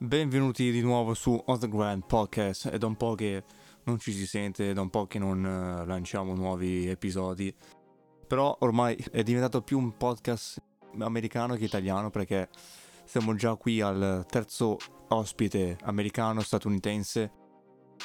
Benvenuti 0.00 0.70
di 0.70 0.80
nuovo 0.80 1.12
su 1.12 1.42
On 1.46 1.58
The 1.58 1.68
Grand 1.68 2.04
Podcast. 2.06 2.68
È 2.68 2.78
da 2.78 2.86
un 2.86 2.94
po' 2.94 3.16
che 3.16 3.42
non 3.82 3.98
ci 3.98 4.12
si 4.12 4.28
sente, 4.28 4.70
è 4.70 4.72
da 4.72 4.80
un 4.80 4.90
po' 4.90 5.08
che 5.08 5.18
non 5.18 5.42
uh, 5.42 5.84
lanciamo 5.84 6.36
nuovi 6.36 6.86
episodi. 6.86 7.52
Però 8.28 8.56
ormai 8.60 8.94
è 9.10 9.24
diventato 9.24 9.60
più 9.60 9.76
un 9.76 9.96
podcast 9.96 10.62
americano 11.00 11.56
che 11.56 11.64
italiano 11.64 12.10
perché 12.10 12.48
siamo 13.06 13.34
già 13.34 13.56
qui 13.56 13.80
al 13.80 14.24
terzo 14.30 14.76
ospite 15.08 15.76
americano-statunitense. 15.82 17.32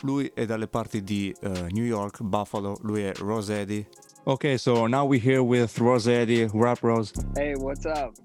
Lui 0.02 0.32
è 0.34 0.48
dalle 0.48 0.68
parti 0.68 1.04
di 1.04 1.32
uh, 1.42 1.68
New 1.70 1.86
York, 1.86 2.24
Buffalo, 2.24 2.76
lui 2.82 3.04
è 3.04 3.14
Rosetti. 3.18 3.88
Ok, 4.24 4.58
so 4.58 4.88
now 4.88 5.06
we're 5.06 5.24
here 5.24 5.42
with 5.42 5.78
Rosetti, 5.78 6.50
Rap 6.54 6.80
Rose. 6.82 7.14
Hey, 7.36 7.54
what's 7.54 7.86
up? 7.86 8.16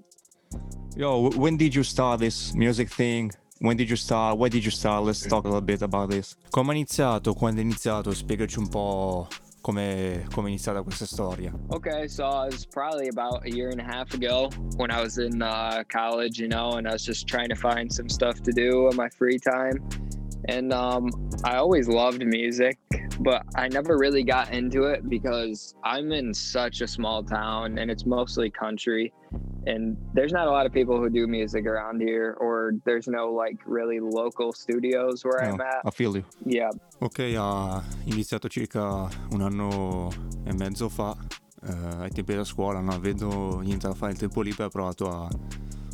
Yo, 0.95 1.29
when 1.35 1.55
did 1.55 1.75
you 1.75 1.83
start 1.83 2.19
this 2.19 2.51
music 2.53 2.89
thing? 2.89 3.31
When 3.61 3.75
did 3.75 3.89
you 3.89 3.97
start? 3.97 4.37
Why 4.37 4.47
did 4.47 4.63
you 4.63 4.71
start? 4.71 5.03
Let's 5.03 5.27
talk 5.27 5.43
a 5.43 5.49
little 5.49 5.61
bit 5.61 5.81
about 5.81 6.09
this. 6.09 6.37
Come 6.49 6.71
è 6.71 6.75
iniziato? 6.75 7.33
Quando 7.33 7.59
è 7.59 7.63
iniziato? 7.63 8.13
Spiegaci 8.13 8.57
un 8.57 8.69
po' 8.69 9.27
come 9.61 10.23
è 10.23 10.47
iniziata 10.47 10.81
questa 10.81 11.05
storia. 11.05 11.51
Okay, 11.67 12.07
so 12.07 12.23
it 12.45 12.53
was 12.53 12.65
probably 12.65 13.09
about 13.09 13.45
a 13.45 13.49
year 13.49 13.69
and 13.69 13.81
a 13.81 13.83
half 13.83 14.13
ago 14.13 14.49
when 14.77 14.89
I 14.89 15.01
was 15.01 15.17
in 15.17 15.41
uh, 15.41 15.83
college, 15.91 16.39
you 16.39 16.47
know, 16.47 16.77
and 16.77 16.87
I 16.87 16.93
was 16.93 17.03
just 17.03 17.27
trying 17.27 17.49
to 17.49 17.55
find 17.55 17.91
some 17.91 18.07
stuff 18.07 18.41
to 18.43 18.53
do 18.53 18.87
in 18.89 18.95
my 18.95 19.09
free 19.09 19.37
time. 19.37 19.83
And 20.49 20.73
um, 20.73 21.11
I 21.43 21.57
always 21.57 21.87
loved 21.87 22.25
music, 22.25 22.79
but 23.19 23.43
I 23.55 23.67
never 23.67 23.99
really 23.99 24.23
got 24.23 24.51
into 24.51 24.85
it 24.85 25.07
because 25.07 25.75
I'm 25.83 26.11
in 26.11 26.33
such 26.33 26.81
a 26.81 26.87
small 26.87 27.23
town 27.23 27.77
and 27.77 27.91
it's 27.91 28.05
mostly 28.07 28.49
country. 28.49 29.13
And 29.67 29.95
there's 30.15 30.33
not 30.33 30.47
a 30.47 30.49
lot 30.49 30.65
of 30.65 30.73
people 30.73 30.97
who 30.97 31.07
do 31.07 31.27
music 31.27 31.67
around 31.67 32.01
here, 32.01 32.35
or 32.39 32.73
there's 32.83 33.07
no 33.07 33.31
like 33.31 33.59
really 33.67 33.99
local 33.99 34.51
studios 34.51 35.23
where 35.23 35.39
no, 35.43 35.53
I'm 35.53 35.61
at. 35.61 35.81
I 35.85 35.91
feel 35.91 36.15
you. 36.15 36.25
Yeah. 36.43 36.71
Ok, 36.99 37.19
ha 37.37 37.83
iniziato 38.05 38.47
circa 38.49 39.07
un 39.31 39.41
anno 39.41 40.09
e 40.45 40.53
mezzo 40.53 40.89
fa, 40.89 41.15
eh, 41.67 41.73
ai 41.99 42.09
tempi 42.09 42.31
della 42.31 42.43
scuola, 42.43 42.79
non 42.79 42.89
avendo 42.89 43.59
niente 43.59 43.87
da 43.87 43.93
fare 43.93 44.13
il 44.13 44.17
tempo 44.17 44.41
libero, 44.41 44.65
ha 44.65 44.69
provato 44.69 45.11
a, 45.11 45.29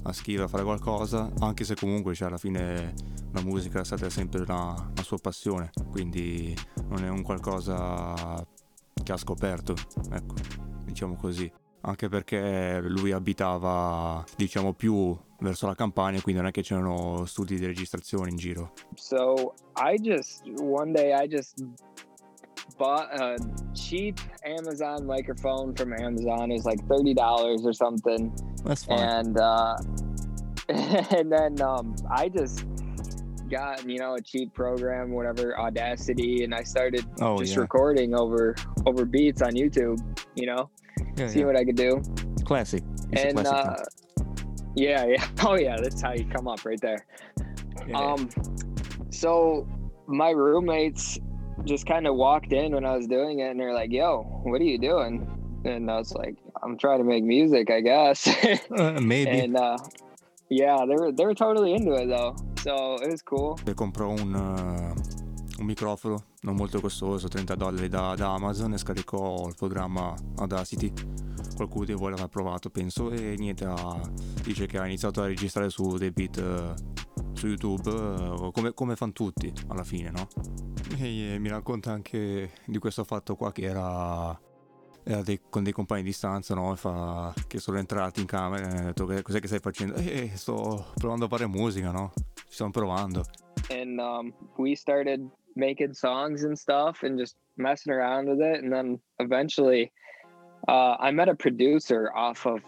a 0.08 0.14
scrivere, 0.14 0.46
a 0.46 0.48
fare 0.48 0.64
qualcosa, 0.64 1.32
anche 1.40 1.64
se 1.64 1.76
comunque 1.76 2.14
cioè, 2.14 2.28
alla 2.28 2.38
fine 2.38 2.94
la 3.32 3.42
musica 3.42 3.82
è 3.82 3.86
stata 3.86 4.10
sempre 4.10 4.42
una, 4.42 4.74
una 4.74 5.04
sua 5.04 5.18
passione, 5.18 5.72
quindi 5.90 6.56
non 6.88 7.04
è 7.04 7.10
un 7.10 7.24
qualcosa 7.24 8.46
che 9.04 9.12
ha 9.12 9.18
scoperto, 9.18 9.74
ecco, 10.12 10.36
diciamo 10.84 11.16
così. 11.16 11.52
Anche 11.82 12.10
perché 12.10 12.82
lui 12.82 13.12
abitava, 13.12 14.24
diciamo, 14.36 14.74
più 14.74 15.16
verso 15.40 15.68
la 15.68 15.76
campagna, 15.76 16.20
quindi 16.20 16.42
non 16.42 16.50
è 16.50 16.52
che 16.52 16.64
c'erano 16.64 17.26
studi 17.26 17.60
di 17.60 17.66
registrazione 17.68 18.30
in 18.32 18.38
giro. 18.38 18.72
So 18.96 19.54
I 19.76 20.00
just 20.02 20.42
one 20.60 20.92
day 20.92 21.14
I 21.14 21.28
just 21.28 21.64
bought 22.78 23.08
a 23.12 23.36
cheap 23.74 24.18
Amazon 24.44 25.06
microphone 25.06 25.76
from 25.76 25.94
Amazon. 25.94 26.50
It 26.50 26.56
was 26.56 26.66
like 26.66 26.84
thirty 26.88 27.14
dollars 27.14 27.64
or 27.64 27.74
something. 27.74 28.34
That's 28.66 28.86
fine. 28.86 29.00
And 29.00 29.38
uh, 29.38 29.78
and 30.70 31.32
then 31.32 31.62
um, 31.62 31.96
I 32.10 32.30
just 32.30 32.66
got 33.50 33.88
you 33.88 34.00
know 34.00 34.16
a 34.16 34.22
cheap 34.22 34.54
program, 34.54 35.12
whatever 35.12 35.58
Audacity, 35.60 36.44
and 36.44 36.54
I 36.54 36.64
started 36.64 37.06
oh, 37.22 37.38
just 37.38 37.54
yeah. 37.54 37.62
recording 37.62 38.16
over 38.16 38.56
over 38.86 39.06
beats 39.06 39.42
on 39.42 39.52
YouTube. 39.52 40.02
You 40.36 40.48
know, 40.48 40.70
Yeah, 41.16 41.28
see 41.28 41.40
yeah. 41.40 41.46
what 41.46 41.56
I 41.56 41.64
could 41.64 41.78
do. 41.78 42.02
Classic. 42.44 42.84
It's 43.12 43.24
and 43.24 43.38
classic 43.38 43.80
uh, 43.80 43.84
yeah, 44.76 45.06
yeah, 45.10 45.28
oh 45.44 45.56
yeah, 45.56 45.78
that's 45.82 46.02
how 46.02 46.14
you 46.14 46.26
come 46.26 46.48
up 46.48 46.66
right 46.66 46.80
there. 46.82 47.06
Um, 47.94 48.30
so 49.12 49.68
my 50.08 50.32
roommates 50.32 51.20
just 51.64 51.86
kind 51.86 52.08
of 52.08 52.16
walked 52.16 52.52
in 52.54 52.74
when 52.74 52.86
I 52.86 52.96
was 52.96 53.08
doing 53.08 53.40
it, 53.40 53.52
and 53.52 53.60
they're 53.60 53.74
like, 53.74 53.92
"Yo, 53.92 54.24
what 54.44 54.62
are 54.62 54.66
you 54.66 54.78
doing?" 54.78 55.30
And 55.66 55.90
I 55.90 55.98
was 55.98 56.14
like, 56.14 56.38
"I'm 56.62 56.78
trying 56.78 57.00
to 57.00 57.04
make 57.04 57.24
music, 57.24 57.70
I 57.70 57.82
guess." 57.82 58.28
Uh, 58.70 59.00
maybe. 59.02 59.40
and 59.40 59.58
uh, 59.58 59.78
yeah, 60.50 60.86
they 60.86 60.96
were 60.96 61.12
they 61.12 61.26
were 61.26 61.34
totally 61.34 61.74
into 61.74 61.94
it 61.94 62.08
though, 62.08 62.36
so 62.62 62.96
it 63.02 63.10
was 63.10 63.24
cool. 63.24 63.58
E 63.66 63.74
comprò 63.74 64.10
un, 64.10 64.34
eh, 64.34 65.60
un 65.60 65.66
microfono 65.66 66.24
non 66.42 66.56
molto 66.56 66.80
costoso, 66.80 67.28
30 67.28 67.56
dollari 67.56 67.88
da, 67.88 68.14
da 68.16 68.34
Amazon 68.34 68.74
e 68.74 68.78
scaricò 68.78 69.48
il 69.48 69.56
programma 69.56 70.14
Audacity. 70.38 70.92
Qualcuno 71.56 71.86
di 71.86 71.94
voi 71.94 72.10
l'aveva 72.10 72.28
provato, 72.28 72.70
penso, 72.70 73.12
e 73.12 73.36
niente, 73.38 73.66
ha- 73.66 74.02
dice 74.44 74.68
che 74.68 74.78
ha 74.78 74.86
iniziato 74.86 75.22
a 75.22 75.28
registrare 75.28 75.70
su 75.70 75.98
dei 75.98 76.12
beat 76.12 76.38
eh, 76.38 76.74
su 77.34 77.48
YouTube, 77.48 77.90
eh, 77.90 78.52
come, 78.52 78.74
come 78.74 78.96
fanno 78.96 79.14
tutti 79.14 79.52
alla 79.68 79.84
fine, 79.84 80.12
no? 80.12 80.28
E 81.00 81.34
eh, 81.34 81.40
mi 81.40 81.50
racconta 81.50 81.92
anche 81.92 82.52
di 82.66 82.78
questo 82.78 83.04
fatto 83.04 83.36
qua 83.36 83.52
che 83.52 83.64
era 83.64 84.38
dei- 85.24 85.40
con 85.50 85.64
dei 85.64 85.72
compagni 85.74 86.04
di 86.04 86.12
stanza, 86.12 86.56
no? 86.56 86.74
E 86.74 86.76
fa, 86.78 87.34
che 87.48 87.60
sono 87.60 87.78
entrati 87.78 88.22
in 88.22 88.26
camera 88.26 88.64
e 88.64 88.70
hanno 88.70 88.86
detto 88.94 89.06
cos'è 89.22 89.40
che 89.40 89.48
stai 89.48 89.60
facendo? 89.60 89.96
Eh, 89.96 90.32
sto 90.36 90.88
provando 90.96 91.26
a 91.26 91.28
fare 91.28 91.46
musica, 91.48 91.92
no? 91.92 92.12
Ci 92.34 92.44
stiamo 92.54 92.72
provando. 92.72 93.24
And 93.70 94.00
um, 94.00 94.34
we 94.58 94.76
started 94.76 95.28
making 95.56 95.94
songs 95.94 96.44
and 96.44 96.56
stuff, 96.58 97.04
and 97.04 97.18
just 97.18 97.36
messing 97.58 97.94
around 97.94 98.28
with 98.28 98.40
it. 98.42 98.62
And 98.64 98.72
then 98.72 99.00
eventually, 99.20 99.92
uh, 100.68 100.96
I 101.00 101.12
met 101.12 101.30
a 101.30 101.36
producer 101.36 102.12
off 102.14 102.46
of 102.46 102.62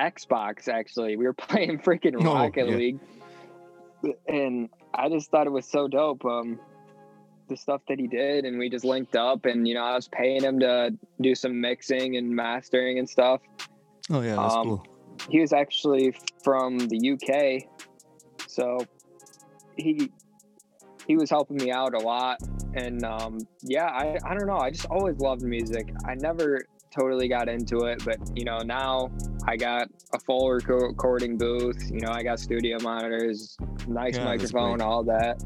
Xbox. 0.00 0.68
Actually, 0.68 1.16
we 1.16 1.24
were 1.24 1.32
playing 1.48 1.78
freaking 1.78 2.16
Oh, 2.20 2.34
Rocket 2.34 2.68
yeah. 2.68 2.76
League, 2.76 2.98
and 4.28 4.68
I 4.94 5.08
just 5.08 5.30
thought 5.30 5.46
it 5.46 5.52
was 5.52 5.66
so 5.66 5.88
dope. 5.88 6.24
Um, 6.24 6.58
the 7.52 7.56
stuff 7.56 7.82
that 7.88 7.98
he 7.98 8.06
did, 8.06 8.44
and 8.44 8.58
we 8.58 8.68
just 8.68 8.84
linked 8.84 9.14
up, 9.14 9.44
and 9.44 9.68
you 9.68 9.74
know, 9.74 9.84
I 9.84 9.94
was 9.94 10.08
paying 10.08 10.42
him 10.42 10.58
to 10.60 10.92
do 11.20 11.34
some 11.34 11.60
mixing 11.60 12.16
and 12.16 12.34
mastering 12.34 12.98
and 12.98 13.08
stuff. 13.08 13.40
Oh 14.10 14.20
yeah, 14.20 14.36
that's 14.36 14.54
Um, 14.54 14.64
cool. 14.64 14.86
He 15.30 15.40
was 15.40 15.52
actually 15.52 16.14
from 16.42 16.78
the 16.78 17.12
UK, 17.12 17.68
so 18.48 18.78
he 19.76 20.10
he 21.06 21.16
was 21.16 21.30
helping 21.30 21.56
me 21.56 21.70
out 21.70 21.94
a 21.94 21.98
lot. 21.98 22.38
And 22.74 23.04
um, 23.04 23.38
yeah, 23.62 23.86
I, 23.86 24.16
I 24.24 24.34
don't 24.34 24.46
know. 24.46 24.58
I 24.58 24.70
just 24.70 24.86
always 24.86 25.18
loved 25.18 25.42
music. 25.42 25.92
I 26.06 26.14
never 26.14 26.64
totally 26.94 27.28
got 27.28 27.48
into 27.48 27.84
it, 27.84 28.02
but 28.04 28.18
you 28.34 28.44
know, 28.44 28.58
now 28.58 29.10
I 29.46 29.56
got 29.56 29.88
a 30.14 30.18
full 30.20 30.48
reco- 30.48 30.88
recording 30.88 31.36
booth. 31.36 31.90
You 31.90 32.00
know, 32.00 32.10
I 32.10 32.22
got 32.22 32.40
studio 32.40 32.78
monitors, 32.80 33.56
nice 33.86 34.16
Yeah, 34.16 34.24
microphone, 34.24 34.80
all 34.80 35.04
that. 35.04 35.42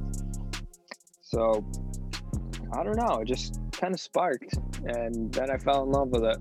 So 1.22 1.64
I 2.72 2.82
don't 2.82 2.96
know. 2.96 3.20
It 3.20 3.28
just 3.28 3.60
kind 3.72 3.92
of 3.92 4.00
sparked, 4.00 4.56
and 4.84 5.32
then 5.32 5.50
I 5.50 5.58
fell 5.58 5.84
in 5.84 5.90
love 5.90 6.10
with 6.10 6.24
it. 6.24 6.38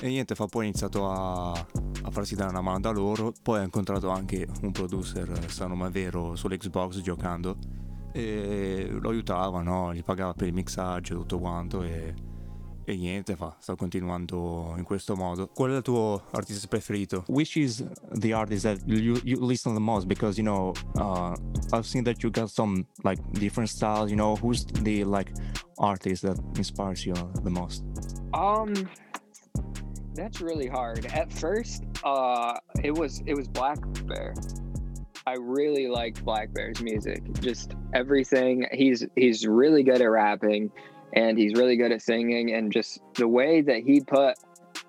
E 0.00 0.08
niente, 0.08 0.34
fa 0.34 0.46
poi 0.46 0.66
iniziato 0.66 1.10
a, 1.10 1.50
a 1.50 2.10
farsi 2.10 2.36
dare 2.36 2.50
una 2.50 2.60
mano 2.60 2.80
da 2.80 2.90
loro, 2.90 3.32
poi 3.42 3.58
ha 3.58 3.62
incontrato 3.62 4.10
anche 4.10 4.46
un 4.62 4.70
producer 4.70 5.28
eh, 5.28 5.48
strano 5.48 5.74
ma 5.74 5.88
vero 5.88 6.36
sull'Xbox 6.36 7.00
giocando 7.00 7.56
e 8.12 8.88
lo 8.90 9.10
aiutava, 9.10 9.60
no? 9.62 9.92
Gli 9.92 10.04
pagava 10.04 10.34
per 10.34 10.46
il 10.46 10.54
mixaggio 10.54 11.14
e 11.14 11.16
tutto 11.16 11.38
quanto 11.38 11.82
e, 11.82 12.14
e 12.90 12.96
niente, 12.96 13.36
fa, 13.36 13.54
sta 13.58 13.74
continuando 13.74 14.74
in 14.76 14.84
questo 14.84 15.14
modo. 15.14 15.48
Qual 15.48 15.70
è 15.70 15.76
il 15.76 15.82
tuo 15.82 16.22
artista 16.30 16.66
preferito? 16.68 17.24
Which 17.28 17.56
is 17.56 17.84
the 18.18 18.32
artist 18.32 18.64
that 18.64 18.80
you, 18.86 19.20
you 19.24 19.38
listen 19.44 19.74
the 19.74 19.80
most? 19.80 20.06
Because, 20.06 20.38
you 20.38 20.44
know, 20.44 20.72
uh, 20.96 21.36
I've 21.72 21.86
seen 21.86 22.04
that 22.04 22.22
you 22.22 22.30
got 22.30 22.48
some, 22.48 22.86
like, 23.02 23.20
different 23.32 23.68
styles, 23.68 24.10
you 24.10 24.16
know, 24.16 24.36
who's 24.36 24.64
the, 24.64 25.04
like, 25.04 25.32
artist 25.78 26.22
that 26.22 26.38
inspires 26.56 27.04
you 27.04 27.14
the 27.42 27.50
most? 27.50 27.84
Um, 28.32 28.72
that's 30.14 30.40
really 30.40 30.66
hard. 30.66 31.06
At 31.06 31.32
first, 31.32 31.84
uh, 32.04 32.58
it 32.82 32.92
was 32.92 33.22
it 33.26 33.34
was 33.36 33.48
Black 33.48 33.78
Bear. 34.06 34.34
I 35.26 35.36
really 35.38 35.88
liked 35.88 36.24
Black 36.24 36.52
Bear's 36.52 36.80
music. 36.80 37.22
Just 37.40 37.74
everything. 37.92 38.66
He's 38.72 39.06
he's 39.14 39.46
really 39.46 39.82
good 39.82 40.00
at 40.00 40.10
rapping, 40.10 40.70
and 41.14 41.38
he's 41.38 41.54
really 41.54 41.76
good 41.76 41.92
at 41.92 42.02
singing, 42.02 42.54
and 42.54 42.72
just 42.72 43.00
the 43.14 43.28
way 43.28 43.60
that 43.62 43.82
he 43.82 44.00
put 44.00 44.36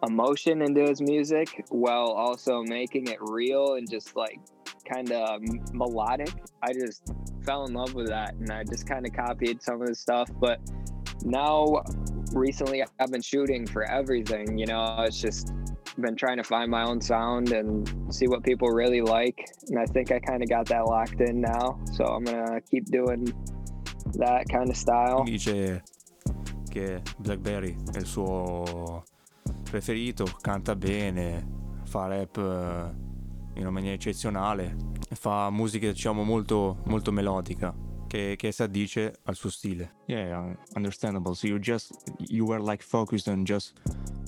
emotion 0.07 0.61
into 0.61 0.81
his 0.81 1.01
music 1.01 1.65
while 1.69 2.11
also 2.11 2.61
making 2.63 3.07
it 3.07 3.17
real 3.19 3.73
and 3.73 3.89
just 3.89 4.15
like 4.15 4.39
kind 4.91 5.11
of 5.11 5.41
melodic. 5.73 6.31
I 6.61 6.73
just 6.73 7.13
fell 7.45 7.65
in 7.65 7.73
love 7.73 7.93
with 7.93 8.07
that, 8.07 8.33
and 8.35 8.49
I 8.51 8.63
just 8.63 8.87
kind 8.87 9.05
of 9.05 9.13
copied 9.13 9.61
some 9.61 9.81
of 9.81 9.87
his 9.87 9.99
stuff, 9.99 10.29
but 10.39 10.59
now 11.23 11.83
recently 12.33 12.83
I've 12.99 13.11
been 13.11 13.21
shooting 13.21 13.65
for 13.65 13.83
everything. 13.83 14.57
You 14.57 14.67
know, 14.67 14.97
it's 14.99 15.19
just 15.19 15.53
been 15.99 16.15
trying 16.15 16.37
to 16.37 16.43
find 16.43 16.71
my 16.71 16.83
own 16.83 17.01
sound 17.01 17.51
and 17.51 18.13
see 18.13 18.27
what 18.27 18.43
people 18.43 18.69
really 18.69 19.01
like. 19.01 19.37
And 19.67 19.79
I 19.79 19.85
think 19.85 20.11
I 20.11 20.19
kind 20.19 20.41
of 20.41 20.49
got 20.49 20.65
that 20.67 20.85
locked 20.85 21.19
in 21.19 21.41
now. 21.41 21.79
So 21.93 22.05
I'm 22.05 22.23
gonna 22.23 22.61
keep 22.61 22.85
doing 22.85 23.33
that 24.13 24.47
kind 24.49 24.69
of 24.69 24.77
style. 24.77 25.25
Dice 25.25 25.81
che 26.69 27.01
Blackberry 27.17 27.75
è 27.91 27.97
il 27.97 28.05
suo 28.05 29.03
preferito, 29.69 30.25
canta 30.39 30.75
bene, 30.75 31.45
fa 31.83 32.07
rap 32.07 32.37
eh, 32.37 32.91
in 33.55 33.61
una 33.61 33.71
maniera 33.71 33.95
eccezionale, 33.95 34.75
fa 35.11 35.49
musica 35.49 35.87
diciamo 35.87 36.23
molto, 36.23 36.77
molto 36.85 37.11
melodica. 37.11 37.75
Che, 38.09 38.33
che 38.39 38.51
si 38.51 38.63
addice 38.63 39.19
al 39.25 39.35
suo 39.35 39.51
stile. 39.51 39.97
Yeah, 40.07 40.57
understandable. 40.73 41.35
So 41.35 41.45
you 41.45 41.59
just 41.59 41.93
you 42.17 42.43
were 42.43 42.59
like 42.59 42.81
focused 42.81 43.27
on 43.27 43.45
just 43.45 43.75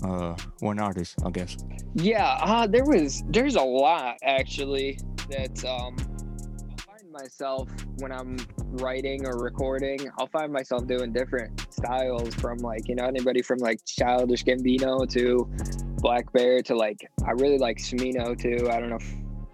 uh, 0.03 0.35
one 0.59 0.79
artist, 0.79 1.17
I 1.25 1.31
guess. 1.31 1.55
Yeah, 1.95 2.37
uh, 2.43 2.67
there 2.67 2.83
was 2.83 3.23
there's 3.31 3.55
a 3.55 3.63
lot 3.63 4.17
actually 4.21 4.99
that 5.31 5.65
um, 5.65 5.95
myself 7.11 7.69
when 7.97 8.11
I'm 8.11 8.37
writing 8.57 9.25
or 9.25 9.37
recording. 9.37 10.09
I'll 10.17 10.27
find 10.27 10.51
myself 10.51 10.87
doing 10.87 11.11
different 11.11 11.67
styles 11.69 12.33
from 12.35 12.59
like 12.59 12.87
you 12.87 12.95
know 12.95 13.05
anybody 13.05 13.41
from 13.41 13.59
like 13.59 13.79
Childish 13.85 14.43
Gambino 14.43 15.09
to 15.11 15.49
Black 15.97 16.31
Bear 16.33 16.61
to 16.63 16.75
like 16.75 17.09
I 17.27 17.31
really 17.31 17.57
like 17.57 17.77
Smino 17.77 18.39
too. 18.39 18.69
I 18.69 18.79
don't 18.79 18.89
know 18.89 18.99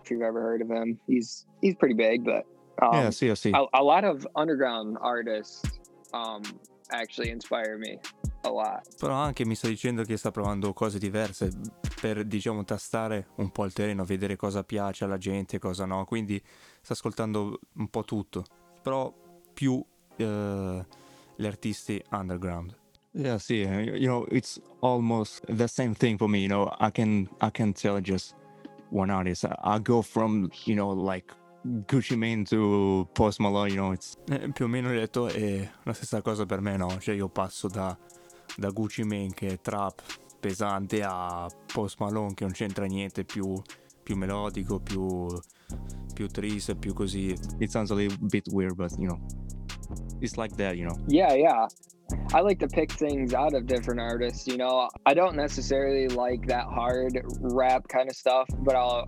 if 0.04 0.12
you've 0.12 0.22
ever 0.22 0.42
heard 0.42 0.62
of 0.62 0.70
him. 0.70 1.00
He's 1.08 1.46
he's 1.62 1.76
pretty 1.76 1.96
big, 1.96 2.24
but 2.24 2.46
um, 2.82 2.94
yeah, 2.94 3.10
sì. 3.10 3.52
a, 3.54 3.66
a 3.74 3.84
lot 3.84 4.04
of 4.04 4.28
underground 4.36 4.98
artists 5.02 5.64
um, 6.14 6.44
actually 6.88 7.32
inspire 7.32 7.78
me 7.78 8.00
a 8.42 8.50
lot. 8.50 8.96
Però 8.98 9.14
anche 9.14 9.46
mi 9.46 9.56
sta 9.56 9.68
dicendo 9.68 10.04
che 10.04 10.18
sta 10.18 10.32
provando 10.32 10.74
cose 10.74 11.00
diverse 11.00 11.52
per, 12.00 12.24
diciamo, 12.26 12.64
tastare 12.64 13.30
un 13.36 13.52
po' 13.52 13.66
il 13.66 13.74
terreno, 13.74 14.04
vedere 14.04 14.36
cosa 14.36 14.64
piace 14.64 15.04
alla 15.04 15.18
gente, 15.18 15.60
cosa 15.60 15.86
no. 15.86 16.06
Quindi 16.06 16.42
sta 16.82 16.94
ascoltando 16.94 17.60
un 17.76 17.88
po' 17.90 18.04
tutto, 18.04 18.46
però 18.82 19.14
più 19.54 19.74
uh, 19.74 19.86
gli 21.36 21.46
artisti 21.46 22.04
underground. 22.12 22.76
Yeah, 23.12 23.40
sì, 23.40 23.62
you 23.62 24.06
know, 24.06 24.28
it's 24.30 24.62
almost 24.82 25.44
the 25.48 25.68
same 25.68 25.96
thing 25.96 26.18
for 26.18 26.30
me, 26.30 26.40
you 26.40 26.48
know. 26.48 26.72
I 26.80 26.92
can 26.92 27.28
I 27.42 27.50
can 27.50 27.74
tell 27.74 28.00
just 28.00 28.36
one 28.90 29.12
artist. 29.12 29.46
I 29.46 29.80
go 29.80 30.04
from, 30.04 30.52
you 30.66 30.76
know, 30.76 30.94
like 30.94 31.34
Gucci 31.64 32.16
Mane 32.16 32.44
to 32.44 33.08
Post 33.14 33.40
Malone, 33.40 33.70
you 33.70 33.78
know, 33.78 33.92
it's... 33.92 34.18
Eh, 34.30 34.52
più 34.52 34.66
o 34.66 34.68
meno 34.68 34.90
detto 34.90 35.28
è 35.28 35.68
la 35.84 35.94
stessa 35.94 36.22
cosa 36.22 36.46
per 36.46 36.62
me, 36.62 36.78
no? 36.78 36.98
Cioè 37.00 37.16
io 37.16 37.30
passo 37.30 37.68
da, 37.68 37.98
da 38.56 38.70
Gucci 38.70 39.04
Mane 39.04 39.34
che 39.34 39.48
è 39.48 39.60
trap 39.60 40.02
pesante 40.40 41.02
a 41.04 41.50
Post 41.74 41.98
Malone 42.00 42.34
che 42.34 42.44
non 42.44 42.54
c'entra 42.54 42.86
niente, 42.86 43.26
più, 43.26 43.62
più 44.04 44.16
melodico, 44.16 44.80
più, 44.80 45.28
più 46.14 46.28
triste, 46.28 46.76
più 46.76 46.94
così. 46.94 47.36
It 47.60 47.70
sounds 47.70 47.92
a 47.92 47.96
little 47.96 48.18
bit 48.20 48.48
weird, 48.52 48.76
but 48.76 48.92
you 48.98 49.08
know, 49.08 49.20
it's 50.22 50.38
like 50.38 50.56
that, 50.56 50.76
you 50.76 50.86
know. 50.86 50.98
Yeah, 51.08 51.34
yeah. 51.34 51.68
I 52.34 52.42
like 52.42 52.60
to 52.60 52.68
pick 52.68 52.92
things 52.92 53.34
out 53.34 53.54
of 53.54 53.66
different 53.66 54.00
artists, 54.00 54.48
you 54.48 54.56
know. 54.56 54.88
I 55.06 55.14
don't 55.14 55.36
necessarily 55.36 56.08
like 56.08 56.48
that 56.48 56.66
hard 56.66 57.20
rap 57.42 57.88
kind 57.90 58.10
of 58.10 58.16
stuff, 58.16 58.48
but 58.60 58.76
I'll 58.76 59.08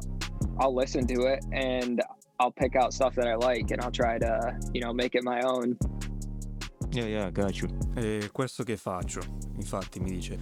I'll 0.60 0.76
listen 0.76 1.08
to 1.08 1.28
it 1.28 1.46
and 1.54 2.02
I'll 2.42 2.54
pick 2.54 2.76
out 2.76 2.94
stuff 2.94 3.16
that 3.16 3.28
I 3.28 3.36
like 3.36 3.70
and 3.72 3.82
I'll 3.82 3.92
try 3.92 4.18
to, 4.18 4.58
you 4.72 4.80
know, 4.80 4.94
make 4.94 5.14
it 5.14 5.24
my 5.24 5.42
own. 5.42 5.76
Yeah, 6.92 7.06
yeah, 7.06 7.30
got 7.32 7.60
you. 7.60 7.68
E 7.96 8.30
questo 8.32 8.64
che 8.64 8.78
faccio, 8.78 9.20
infatti 9.58 10.00
mi 10.00 10.10
dice, 10.10 10.38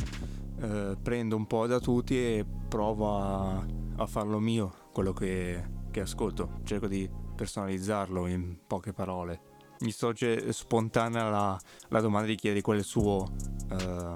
eh, 0.62 0.96
prendo 1.02 1.36
un 1.36 1.48
po' 1.48 1.66
da 1.66 1.80
tutti 1.80 2.16
e 2.16 2.46
provo 2.70 3.18
a, 3.18 3.66
a 3.98 4.06
farlo 4.06 4.40
mio, 4.40 4.72
quello 4.94 5.12
che, 5.12 5.64
che, 5.90 6.02
ascolto, 6.02 6.60
cerco 6.64 6.88
di 6.88 7.10
personalizzarlo 7.36 8.28
in 8.28 8.60
poche 8.68 8.94
parole. 8.94 9.56
Mi 9.80 9.92
sorge 9.92 10.54
spontanea 10.54 11.30
la, 11.30 11.60
la 11.90 12.00
domanda 12.00 12.28
di 12.28 12.36
chiedere 12.36 12.62
qual 12.62 12.78
è 12.78 12.80
il 12.80 12.86
suo, 12.86 13.26
eh, 13.72 14.16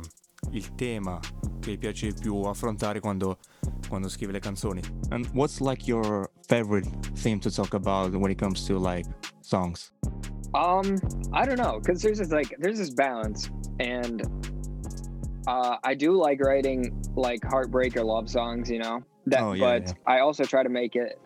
il 0.51 0.75
tema 0.75 1.19
che 1.59 1.77
piace 1.77 2.13
più 2.13 2.41
affrontare 2.43 2.99
quando 2.99 3.37
quando 3.87 4.09
scrive 4.09 4.31
le 4.31 4.39
canzoni. 4.39 4.81
And 5.09 5.27
what's 5.33 5.59
like 5.59 5.87
your 5.87 6.29
favorite 6.47 6.87
theme 7.15 7.39
to 7.39 7.51
talk 7.51 7.73
about 7.73 8.13
when 8.13 8.31
it 8.31 8.37
comes 8.37 8.65
to 8.67 8.77
like 8.77 9.05
songs? 9.41 9.91
Um, 10.53 10.97
I 11.33 11.45
don't 11.45 11.57
know, 11.57 11.79
because 11.79 12.01
there's 12.01 12.19
this 12.19 12.31
like 12.31 12.55
there's 12.59 12.77
this 12.77 12.89
balance, 12.89 13.49
and 13.79 14.21
uh, 15.47 15.77
I 15.83 15.93
do 15.93 16.11
like 16.11 16.41
writing 16.41 16.93
like 17.15 17.43
heartbreak 17.43 17.95
or 17.95 18.03
love 18.03 18.29
songs, 18.29 18.69
you 18.69 18.79
know. 18.79 19.03
That, 19.27 19.41
oh, 19.41 19.53
yeah, 19.53 19.79
but 19.79 19.87
yeah. 19.87 19.93
I 20.07 20.19
also 20.19 20.43
try 20.43 20.63
to 20.63 20.69
make 20.69 20.95
it 20.95 21.19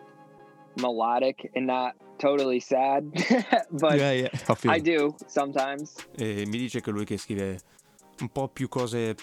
melodic 0.80 1.50
and 1.54 1.66
not 1.66 1.94
totally 2.18 2.60
sad. 2.60 3.10
but 3.72 3.98
yeah, 3.98 4.12
yeah, 4.12 4.28
I, 4.66 4.74
I 4.74 4.78
do 4.78 5.14
sometimes. 5.26 5.96
E 6.18 6.44
mi 6.46 6.58
dice 6.58 6.80
che 6.80 6.90
lui 6.90 7.04
che 7.04 7.16
scrive 7.16 7.58
un 8.20 8.28
po' 8.28 8.48
più 8.48 8.68
cose, 8.68 9.14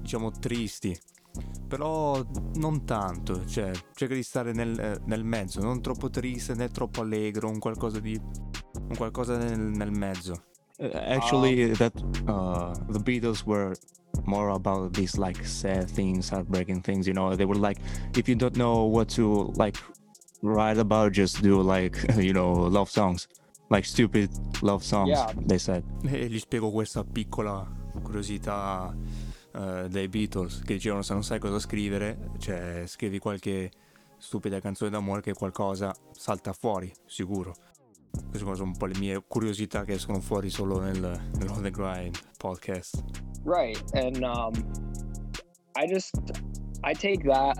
diciamo, 0.00 0.30
tristi 0.30 0.96
però 1.66 2.22
non 2.56 2.84
tanto, 2.84 3.46
cioè 3.46 3.70
cerca 3.94 4.14
di 4.14 4.22
stare 4.22 4.52
nel, 4.52 4.78
eh, 4.78 5.00
nel, 5.06 5.24
mezzo, 5.24 5.62
non 5.62 5.80
troppo 5.80 6.10
triste 6.10 6.54
né 6.54 6.68
troppo 6.68 7.00
allegro, 7.00 7.48
un 7.48 7.58
qualcosa 7.58 7.98
di 7.98 8.20
un 8.74 8.96
qualcosa 8.96 9.38
nel, 9.38 9.58
nel 9.58 9.90
mezzo. 9.90 10.42
Uh, 10.78 10.90
actually, 10.94 11.70
um, 11.70 11.74
that 11.74 11.92
uh, 12.26 12.72
the 12.90 12.98
Beatles 12.98 13.44
were 13.46 13.74
more 14.24 14.50
about 14.50 14.92
these 14.92 15.16
like 15.16 15.42
sad 15.46 15.88
things, 15.88 16.28
heartbreaking 16.28 16.82
things. 16.82 17.06
You 17.06 17.14
know, 17.14 17.34
they 17.34 17.46
were 17.46 17.58
like, 17.58 17.78
if 18.16 18.28
you 18.28 18.34
don't 18.34 18.56
know 18.56 18.84
what 18.84 19.08
to 19.14 19.52
like 19.56 19.78
write 20.42 20.78
about, 20.78 21.12
just 21.12 21.40
do 21.40 21.62
like 21.62 21.96
you 22.16 22.32
know 22.32 22.52
love 22.52 22.90
songs, 22.90 23.28
like 23.70 23.84
stupid 23.84 24.28
love 24.60 24.82
songs. 24.84 25.10
Yeah. 25.10 25.32
They 25.46 25.58
said. 25.58 25.84
E 26.04 26.28
gli 26.28 26.38
spiego 26.38 26.70
questa 26.70 27.04
piccola 27.04 27.81
curiosità 28.00 28.94
uh, 29.52 29.86
dei 29.88 30.08
Beatles 30.08 30.62
che 30.64 30.74
dicevano 30.74 31.02
se 31.02 31.12
non 31.12 31.24
sai 31.24 31.38
cosa 31.38 31.58
scrivere, 31.58 32.30
cioè 32.38 32.84
scrivi 32.86 33.18
qualche 33.18 33.70
stupida 34.18 34.60
canzone 34.60 34.90
d'amore 34.90 35.20
che 35.20 35.32
qualcosa 35.32 35.94
salta 36.12 36.52
fuori, 36.52 36.92
sicuro. 37.06 37.54
Queste 38.28 38.46
sono 38.54 38.64
un 38.64 38.76
po' 38.76 38.86
le 38.86 38.98
mie 38.98 39.22
curiosità 39.26 39.84
che 39.84 39.94
escono 39.94 40.20
fuori 40.20 40.50
solo 40.50 40.78
nel, 40.80 41.00
nel 41.00 41.48
On 41.48 41.62
The 41.62 41.70
Grind 41.70 42.18
podcast. 42.38 43.02
Right, 43.44 43.82
and 43.94 44.22
um, 44.22 44.52
I 45.74 45.86
just, 45.86 46.14
I 46.84 46.92
take 46.94 47.24
that 47.24 47.58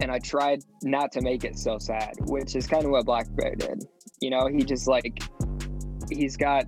and 0.00 0.10
I 0.10 0.18
tried 0.20 0.62
not 0.82 1.10
to 1.12 1.20
make 1.20 1.44
it 1.44 1.58
so 1.58 1.78
sad, 1.78 2.12
which 2.26 2.54
is 2.54 2.66
kind 2.66 2.84
of 2.84 2.90
what 2.90 3.04
Black 3.04 3.26
Bear 3.34 3.54
did. 3.56 3.86
You 4.20 4.30
know, 4.30 4.46
he 4.46 4.64
just 4.64 4.86
like, 4.88 5.18
he's 6.08 6.36
got 6.36 6.64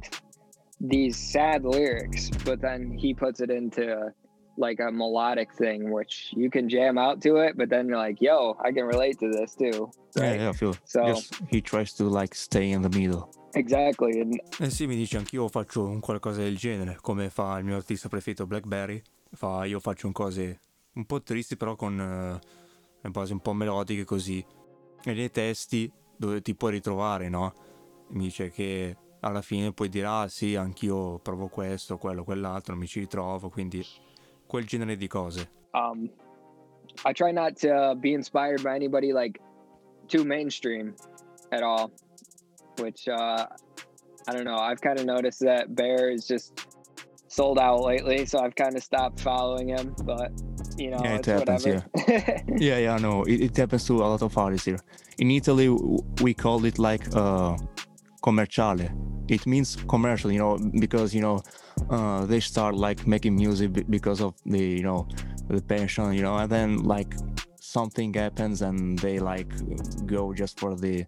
these 0.80 1.16
sad 1.16 1.64
lyrics, 1.64 2.30
but 2.44 2.60
then 2.60 2.96
he 2.96 3.14
puts 3.14 3.40
it 3.40 3.50
into 3.50 4.12
like 4.56 4.80
a 4.80 4.90
melodic 4.90 5.52
thing, 5.54 5.90
which 5.90 6.32
you 6.36 6.50
can 6.50 6.68
jam 6.68 6.98
out 6.98 7.20
to 7.22 7.36
it, 7.36 7.56
but 7.56 7.68
then 7.68 7.88
you're 7.88 7.96
like, 7.96 8.20
yo, 8.20 8.56
I 8.62 8.72
can 8.72 8.84
relate 8.84 9.18
to 9.20 9.30
this 9.30 9.54
too. 9.54 9.90
Right? 10.16 10.34
Yeah, 10.34 10.42
yeah, 10.42 10.48
I 10.50 10.52
feel 10.52 10.76
so. 10.84 11.06
Just, 11.06 11.40
he 11.48 11.60
tries 11.60 11.94
to 11.94 12.04
like 12.04 12.34
stay 12.34 12.70
in 12.70 12.82
the 12.82 12.88
middle. 12.88 13.30
Exactly. 13.54 14.20
And... 14.20 14.38
Eh 14.58 14.70
sì, 14.70 14.86
mi 14.86 14.96
dice 14.96 15.16
anch'io 15.16 15.48
faccio 15.48 15.84
un 15.84 16.00
qualcosa 16.00 16.42
del 16.42 16.56
genere, 16.56 16.98
come 17.00 17.30
fa 17.30 17.58
il 17.58 17.64
mio 17.64 17.76
artista 17.76 18.08
preferito 18.08 18.46
Black 18.46 18.66
Bear. 18.66 19.00
Fa, 19.32 19.64
io 19.64 19.80
faccio 19.80 20.06
un 20.06 20.12
cose 20.12 20.60
un 20.94 21.04
po' 21.04 21.22
tristi, 21.22 21.56
però 21.56 21.76
con 21.76 22.40
uh, 23.02 23.10
basi 23.10 23.32
un 23.32 23.40
po' 23.40 23.52
melodiche 23.52 24.04
così. 24.04 24.44
E 25.02 25.12
nei 25.14 25.30
testi 25.30 25.90
dove 26.16 26.42
ti 26.42 26.54
puoi 26.54 26.72
ritrovare, 26.72 27.28
no? 27.28 27.54
Mi 28.08 28.24
dice 28.24 28.50
che 28.50 28.96
alla 29.20 29.42
fine 29.42 29.72
puoi 29.72 29.88
dire, 29.88 30.06
ah 30.06 30.28
sì, 30.28 30.56
anch'io 30.56 31.18
provo 31.18 31.48
questo, 31.48 31.98
quello, 31.98 32.24
quell'altro, 32.24 32.74
mi 32.76 32.86
ci 32.86 33.00
ritrovo, 33.00 33.48
quindi 33.48 33.84
quel 34.46 34.64
genere 34.64 34.96
di 34.96 35.06
cose? 35.06 35.50
Um, 35.72 36.10
I 37.04 37.12
try 37.12 37.32
not 37.32 37.56
to 37.60 37.94
be 37.96 38.12
inspired 38.12 38.62
by 38.62 38.74
anybody 38.74 39.12
like 39.12 39.40
too 40.08 40.24
mainstream 40.24 40.94
at 41.52 41.62
all, 41.62 41.92
which 42.78 43.06
uh, 43.08 43.46
I 44.28 44.32
don't 44.32 44.44
know. 44.44 44.58
I've 44.58 44.80
kind 44.80 44.98
of 44.98 45.06
noticed 45.06 45.40
that 45.40 45.74
Bear 45.74 46.10
is 46.10 46.26
just 46.26 46.66
sold 47.28 47.58
out 47.58 47.82
lately, 47.82 48.26
so 48.26 48.40
I've 48.40 48.54
kind 48.54 48.76
of 48.76 48.82
stopped 48.82 49.20
following 49.20 49.68
him. 49.68 49.94
But 50.04 50.32
you 50.76 50.90
know, 50.90 51.00
yeah, 51.02 51.16
it 51.16 51.26
happens. 51.26 51.64
Whatever. 51.64 51.86
Yeah, 52.08 52.42
yeah, 52.56 52.78
yeah. 52.78 52.98
No, 52.98 53.22
it, 53.24 53.40
it, 53.40 53.56
happens 53.56 53.86
to 53.86 53.96
a 53.98 54.06
lot 54.06 54.22
of 54.22 54.36
artists 54.36 54.66
here. 54.66 54.80
In 55.18 55.30
Italy, 55.30 55.68
we 56.22 56.34
call 56.34 56.64
it 56.64 56.78
like 56.78 57.06
uh, 57.14 57.56
commerciale. 58.22 59.09
It 59.30 59.46
means 59.46 59.76
commercial, 59.86 60.32
you 60.32 60.38
know, 60.38 60.58
because 60.80 61.14
you 61.14 61.20
know 61.20 61.40
uh, 61.88 62.26
they 62.26 62.40
start 62.40 62.74
like 62.74 63.06
making 63.06 63.36
music 63.36 63.88
because 63.88 64.20
of 64.20 64.34
the 64.44 64.58
you 64.58 64.82
know 64.82 65.06
the 65.48 65.62
passion 65.62 66.12
you 66.12 66.22
know 66.22 66.36
and 66.36 66.50
then 66.50 66.82
like 66.82 67.14
something 67.60 68.12
happens 68.14 68.62
and 68.62 68.98
they 68.98 69.18
like 69.20 69.48
go 70.06 70.34
just 70.34 70.58
for 70.58 70.74
the 70.74 71.06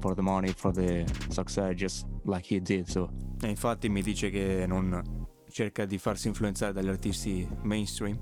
for 0.00 0.14
the 0.14 0.22
money 0.22 0.52
for 0.52 0.72
the 0.72 1.04
success 1.28 1.74
just 1.76 2.06
like 2.24 2.46
he 2.46 2.60
did 2.60 2.88
so. 2.88 3.10
E 3.42 3.48
infatti 3.48 3.88
mi 3.88 4.02
dice 4.02 4.30
che 4.30 4.64
non 4.66 5.28
cerca 5.50 5.84
di 5.84 5.98
farsi 5.98 6.28
influenzare 6.28 6.72
dagli 6.72 6.88
artisti 6.88 7.46
mainstream 7.62 8.18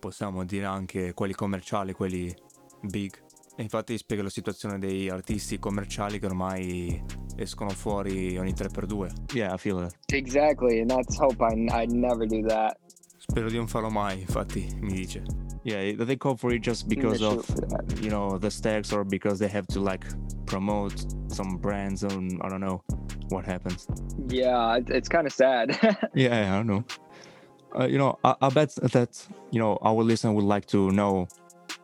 possiamo 0.00 0.44
dire 0.44 0.64
anche 0.64 1.12
quelli 1.14 1.34
commerciali 1.34 1.92
quelli 1.92 2.34
big 2.80 3.12
e 3.56 3.62
infatti 3.62 3.96
spiega 3.98 4.22
la 4.22 4.30
situazione 4.30 4.78
dei 4.78 5.08
artisti 5.10 5.58
commerciali 5.58 6.18
che 6.18 6.26
ormai 6.26 7.02
escono 7.36 7.70
fuori 7.70 8.36
ogni 8.38 8.52
3x2. 8.52 9.34
Yeah, 9.34 9.54
I 9.54 9.58
feel 9.58 9.82
it. 9.84 9.96
Exactly, 10.14 10.80
and 10.80 10.90
let's 10.90 11.18
hope 11.18 11.36
I, 11.44 11.66
I 11.82 11.86
never 11.86 12.26
do 12.26 12.40
that. 12.48 12.78
Spero 13.18 13.48
di 13.48 13.56
non 13.56 13.68
farlo 13.68 13.88
mai, 13.90 14.20
infatti, 14.20 14.66
mi 14.80 14.92
dice. 14.94 15.22
Yeah, 15.64 15.94
they 16.04 16.16
call 16.16 16.36
for 16.36 16.52
it 16.52 16.60
just 16.64 16.86
because 16.88 17.22
of 17.24 17.46
that. 17.46 17.98
you 18.02 18.10
know 18.10 18.36
the 18.36 18.50
stacks 18.50 18.90
or 18.92 19.04
because 19.04 19.38
they 19.38 19.48
have 19.48 19.66
to 19.68 19.80
like 19.80 20.04
promote 20.44 20.92
some 21.28 21.56
brands 21.58 22.02
and 22.02 22.40
I 22.42 22.48
don't 22.48 22.58
know 22.60 22.82
what 23.30 23.44
happens. 23.44 23.86
Yeah, 24.28 24.76
it- 24.78 24.90
it's 24.90 25.08
kind 25.08 25.24
of 25.26 25.32
sad. 25.32 25.70
Yeah, 26.14 26.52
I 26.52 26.56
don't 26.56 26.66
know. 26.66 26.84
Uh, 27.78 27.86
you 27.86 27.96
know, 27.96 28.18
I, 28.24 28.34
I 28.42 28.48
bet 28.50 28.74
that 28.92 29.24
you 29.52 29.60
know 29.60 29.78
our 29.82 30.02
listener 30.02 30.32
would 30.32 30.44
like 30.44 30.66
to 30.66 30.90
know 30.90 31.28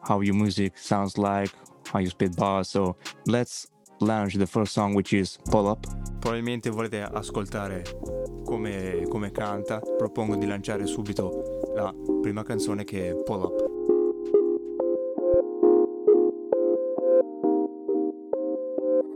how 0.02 0.20
your 0.20 0.34
music 0.34 0.76
sounds 0.76 1.16
like, 1.16 1.50
how 1.92 2.00
you 2.00 2.08
spit 2.08 2.36
bars. 2.36 2.68
So 2.68 2.96
let's 3.26 3.68
launch 4.00 4.34
the 4.34 4.46
first 4.46 4.72
song, 4.72 4.94
which 4.94 5.12
is 5.12 5.38
Pull 5.50 5.66
Up. 5.66 5.86
Probabilmente 6.20 6.70
volete 6.70 7.02
ascoltare 7.02 7.82
come, 8.44 9.06
come 9.08 9.30
canta. 9.30 9.80
Propongo 9.80 10.36
di 10.36 10.46
lanciare 10.46 10.86
subito 10.86 11.70
la 11.74 11.92
prima 12.20 12.42
canzone 12.42 12.84
che 12.84 13.10
è 13.10 13.14
Pull 13.14 13.42
Up. 13.42 13.76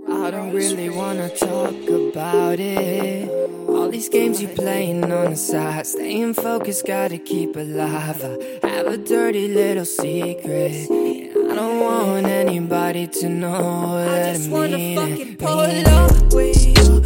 I 0.09 0.31
don't 0.31 0.53
really 0.53 0.89
wanna 0.89 1.29
talk 1.31 1.75
about 1.89 2.61
it. 2.61 3.42
All 3.69 3.89
these 3.91 4.09
games 4.09 4.41
you 4.43 4.49
playing 4.49 5.05
on 5.13 5.31
the 5.31 5.37
side, 5.37 5.87
staying 5.87 6.35
focused, 6.35 6.87
gotta 6.87 7.19
keep 7.19 7.57
alive. 7.57 8.25
I 8.63 8.69
have 8.69 8.87
a 8.87 8.97
dirty 8.97 9.49
little 9.49 9.85
secret. 9.85 10.89
I 10.91 11.55
don't 11.55 11.81
want 11.81 12.27
anybody 12.27 13.07
to 13.07 13.29
know 13.29 13.99
I 13.99 14.33
just 14.33 14.51
wanna 14.51 14.79
fucking 14.97 15.33
it. 15.33 15.39
pull 15.39 15.67
Mean 15.67 15.87
up 15.87 16.33
with 16.33 16.65
you, 16.67 17.02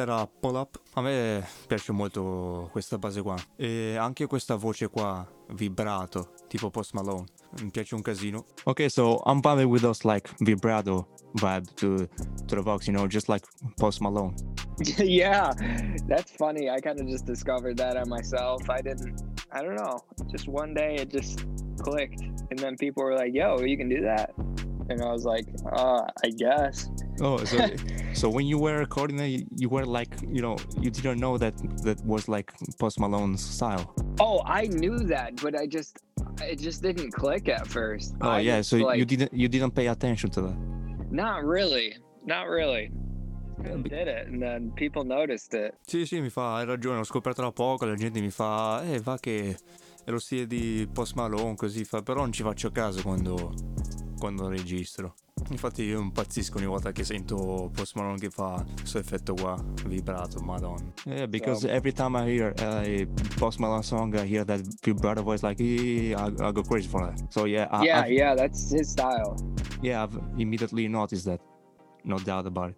era 0.00 0.26
Pull 0.26 0.56
Up. 0.56 0.80
A 0.94 1.02
me 1.02 1.46
piace 1.66 1.92
molto 1.92 2.68
questa 2.72 2.98
base 2.98 3.22
qua. 3.22 3.36
E 3.56 3.96
anche 3.96 4.26
questa 4.26 4.56
voce 4.56 4.88
qua, 4.88 5.26
vibrato, 5.52 6.32
tipo 6.48 6.70
Post 6.70 6.94
Malone. 6.94 7.26
Mi 7.60 7.70
piace 7.70 7.94
un 7.94 8.02
casino. 8.02 8.44
Ok, 8.64 8.86
so 8.88 9.22
I'm 9.26 9.40
vibing 9.40 9.70
with 9.70 9.82
those 9.82 10.04
like 10.04 10.30
vibrato 10.40 11.08
vibe 11.34 11.66
to, 11.76 12.08
to 12.46 12.56
the 12.56 12.62
Vox, 12.62 12.86
you 12.86 12.92
know, 12.92 13.06
just 13.06 13.28
like 13.28 13.44
Post 13.78 14.00
Malone. 14.00 14.34
yeah, 14.98 15.52
that's 16.06 16.32
funny. 16.32 16.70
I 16.70 16.80
kind 16.80 17.00
of 17.00 17.06
just 17.06 17.26
discovered 17.26 17.76
that 17.78 17.96
on 17.96 18.08
myself. 18.08 18.68
I 18.68 18.80
didn't, 18.80 19.20
I 19.52 19.62
don't 19.62 19.76
know. 19.76 20.00
Just 20.30 20.48
one 20.48 20.74
day 20.74 20.96
it 20.96 21.10
just 21.10 21.44
clicked. 21.78 22.20
And 22.50 22.58
then 22.58 22.76
people 22.76 23.04
were 23.04 23.14
like, 23.14 23.34
yo, 23.34 23.60
you 23.60 23.76
can 23.76 23.88
do 23.88 24.00
that. 24.02 24.32
And 24.90 25.00
I 25.02 25.12
was 25.12 25.24
like, 25.24 25.46
uh, 25.72 26.02
I 26.24 26.30
guess. 26.30 26.90
Oh, 27.20 27.38
so 27.44 27.58
so 28.12 28.28
when 28.28 28.44
you 28.44 28.58
were 28.58 28.78
recording 28.78 29.20
it, 29.20 29.46
you 29.56 29.68
were 29.68 29.86
like, 29.86 30.12
you 30.28 30.42
know, 30.42 30.56
you 30.80 30.90
didn't 30.90 31.20
know 31.20 31.38
that 31.38 31.56
that 31.84 32.04
was 32.04 32.28
like 32.28 32.52
Post 32.78 32.98
Malone's 32.98 33.42
style. 33.42 33.94
Oh, 34.18 34.42
I 34.44 34.66
knew 34.66 34.98
that, 35.06 35.40
but 35.40 35.54
I 35.54 35.66
just, 35.66 35.98
it 36.42 36.58
just 36.58 36.82
didn't 36.82 37.12
click 37.12 37.48
at 37.48 37.68
first. 37.68 38.16
Oh 38.20 38.30
I 38.30 38.40
yeah, 38.40 38.58
just, 38.58 38.70
so 38.70 38.92
you 38.92 39.04
didn't 39.04 39.32
you 39.32 39.48
didn't 39.48 39.74
pay 39.74 39.86
attention 39.86 40.30
to 40.30 40.40
that. 40.42 40.56
Not 41.10 41.44
really. 41.44 41.96
Not 42.24 42.48
really. 42.48 42.90
Yeah, 43.62 43.76
did 43.76 44.08
it, 44.08 44.26
and 44.26 44.40
then 44.40 44.72
people 44.74 45.04
noticed 45.04 45.54
it. 45.54 45.74
Sì, 45.86 46.06
sì, 46.06 46.20
mi 46.20 46.30
fa, 46.30 46.56
hai 46.56 46.64
ragione, 46.64 46.96
l'ho 46.96 47.04
scoperto 47.04 47.42
da 47.42 47.52
poco, 47.52 47.84
la 47.84 47.94
gente 47.94 48.20
mi 48.20 48.30
fa, 48.30 48.82
eh, 48.84 49.00
va 49.00 49.18
che 49.18 49.56
è 50.04 50.10
lo 50.10 50.18
stile 50.18 50.46
di 50.46 50.88
Post 50.90 51.14
Malone, 51.14 51.56
così 51.56 51.84
fa, 51.84 52.00
però 52.02 52.20
non 52.20 52.32
ci 52.32 52.42
faccio 52.42 52.70
caso 52.70 53.02
quando, 53.02 53.52
quando 54.20 54.46
registro. 54.48 55.14
Infatti 55.50 55.82
io 55.82 56.00
impazzisco 56.00 56.58
ogni 56.58 56.66
volta 56.66 56.92
che 56.92 57.02
sento 57.02 57.70
Post 57.74 57.96
Malone 57.96 58.18
che 58.18 58.28
fa 58.30 58.62
questo 58.76 58.98
effetto 58.98 59.32
qua, 59.34 59.56
vibrato, 59.86 60.38
madonna. 60.42 60.92
Yeah, 61.06 61.26
because 61.26 61.60
So- 61.66 61.68
every 61.72 61.92
time 61.92 62.16
I 62.18 62.26
hear 62.30 62.52
a 62.58 63.06
Post 63.38 63.58
Malone 63.58 63.82
song, 63.82 64.14
I 64.14 64.26
hear 64.26 64.44
that 64.44 64.60
vibrato 64.82 65.22
voice 65.22 65.42
like, 65.44 65.60
"Eh, 65.62 66.14
I, 66.14 66.26
I 66.46 66.52
go 66.52 66.62
crazy 66.62 66.86
for 66.88 67.00
that. 67.06 67.32
So 67.32 67.46
yeah, 67.46 67.66
I, 67.70 67.84
yeah, 67.84 68.00
I've, 68.02 68.12
yeah, 68.12 68.34
that's 68.36 68.70
his 68.70 68.90
style. 68.90 69.34
yeah, 69.80 70.02
I've 70.02 70.16
immediately 70.36 70.86
noticed 70.88 71.24
that. 71.24 71.40
No 72.04 72.18
doubt 72.18 72.46
about 72.46 72.70
it. 72.70 72.76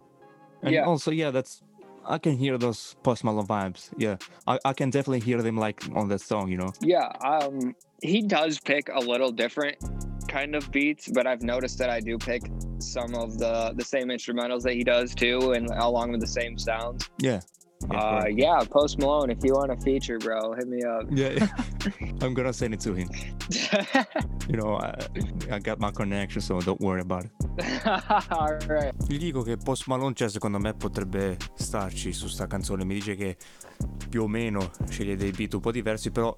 And 0.61 0.71
Yeah. 0.73 0.85
also, 0.87 1.11
yeah, 1.11 1.31
that's 1.31 1.61
I 2.05 2.17
can 2.17 2.37
hear 2.37 2.57
those 2.57 2.95
Post 3.03 3.23
Malone 3.23 3.45
vibes. 3.47 3.89
Yeah, 3.97 4.15
I, 4.47 4.57
I 4.65 4.73
can 4.73 4.89
definitely 4.89 5.19
hear 5.21 5.41
them 5.41 5.57
like 5.57 5.83
on 5.95 6.07
that 6.09 6.21
song. 6.21 6.49
You 6.49 6.57
know. 6.57 6.71
Yeah, 6.81 7.07
um, 7.21 7.75
he 8.01 8.21
does 8.21 8.59
pick 8.59 8.89
a 8.89 8.99
little 8.99 9.31
different 9.31 9.77
kind 10.33 10.55
of 10.55 10.63
beats, 10.71 11.07
but 11.13 11.25
I've 11.27 11.43
noticed 11.43 11.77
that 11.77 11.89
I 11.89 11.99
do 11.99 12.17
pick 12.17 12.41
some 12.79 13.13
of 13.23 13.37
the 13.37 13.73
the 13.75 13.85
same 13.85 14.07
instrumentals 14.09 14.63
that 14.63 14.73
he 14.73 14.83
does 14.83 15.13
too, 15.13 15.53
and 15.55 15.65
along 15.89 16.11
with 16.11 16.21
the 16.21 16.33
same 16.39 16.57
sounds. 16.57 17.09
Yeah. 17.19 17.41
Yeah, 17.91 17.99
uh, 17.99 18.25
yeah, 18.29 18.63
Post 18.69 18.97
Malone, 18.97 19.29
if 19.29 19.43
you 19.43 19.51
want 19.59 19.69
a 19.69 19.75
feature, 19.75 20.17
bro, 20.17 20.53
hit 20.53 20.69
me 20.69 20.81
up. 20.83 21.03
yeah. 21.11 21.47
I'm 22.21 22.33
gonna 22.33 22.53
send 22.53 22.73
it 22.73 22.79
to 22.81 22.93
him. 22.93 23.09
You 24.49 24.57
know, 24.57 24.75
I, 24.77 24.93
I 25.55 25.59
got 25.59 25.79
my 25.79 25.91
connection, 25.91 26.41
so 26.41 26.59
don't 26.59 26.79
worry 26.81 26.99
about 26.99 27.23
it. 27.25 27.31
All 28.29 28.57
right. 28.67 28.93
Gli 29.07 29.17
dico 29.17 29.41
che 29.41 29.55
Post 29.55 29.87
Malone, 29.87 30.13
cioè, 30.13 30.27
secondo 30.29 30.59
me 30.59 30.73
potrebbe 30.73 31.37
starci 31.55 32.11
su 32.11 32.27
sta 32.27 32.45
canzone. 32.45 32.83
Mi 32.83 32.93
dice 32.93 33.15
che 33.15 33.37
più 34.09 34.23
o 34.23 34.27
meno 34.27 34.69
sceglie 34.89 35.15
dei 35.15 35.31
beat 35.31 35.53
un 35.53 35.61
po' 35.61 35.71
diversi, 35.71 36.11
però 36.11 36.37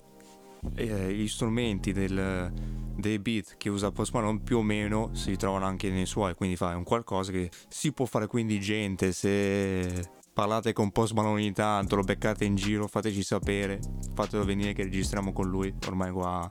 eh, 0.75 1.13
gli 1.13 1.27
strumenti 1.27 1.93
del- 1.93 2.53
dei 2.97 3.19
beat 3.19 3.55
che 3.57 3.69
usa 3.69 3.91
Post 3.91 4.13
Malone 4.13 4.39
più 4.41 4.57
o 4.57 4.61
meno 4.61 5.09
si 5.13 5.35
trovano 5.35 5.65
anche 5.65 5.89
nei 5.89 6.05
suoi. 6.05 6.33
Quindi 6.33 6.55
fa 6.55 6.75
un 6.75 6.83
qualcosa 6.83 7.31
che 7.31 7.49
si 7.67 7.91
può 7.91 8.05
fare. 8.05 8.27
Quindi, 8.27 8.59
gente, 8.59 9.11
se 9.11 10.09
parlate 10.33 10.73
con 10.73 10.91
Post 10.91 11.13
Malone 11.13 11.41
ogni 11.41 11.53
tanto, 11.53 11.95
lo 11.95 12.03
beccate 12.03 12.45
in 12.45 12.55
giro, 12.55 12.87
fateci 12.87 13.23
sapere. 13.23 13.79
Fatelo 14.13 14.43
venire 14.43 14.73
che 14.73 14.83
registriamo 14.83 15.31
con 15.33 15.49
lui. 15.49 15.73
Ormai 15.87 16.11
qua 16.11 16.49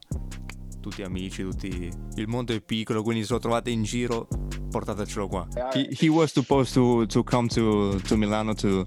tutti 0.80 1.02
amici, 1.02 1.42
tutti... 1.42 1.90
il 2.16 2.28
mondo 2.28 2.52
è 2.52 2.60
piccolo, 2.60 3.02
quindi 3.02 3.24
se 3.24 3.32
lo 3.32 3.38
trovate 3.38 3.70
in 3.70 3.84
giro, 3.84 4.28
portatecelo 4.68 5.28
qua. 5.28 5.48
He, 5.72 5.88
he 5.98 6.08
was 6.08 6.30
supposed 6.30 6.74
to, 6.74 7.06
to 7.06 7.22
come 7.24 7.48
to, 7.48 7.98
to 8.06 8.16
Milano 8.18 8.52
to, 8.52 8.86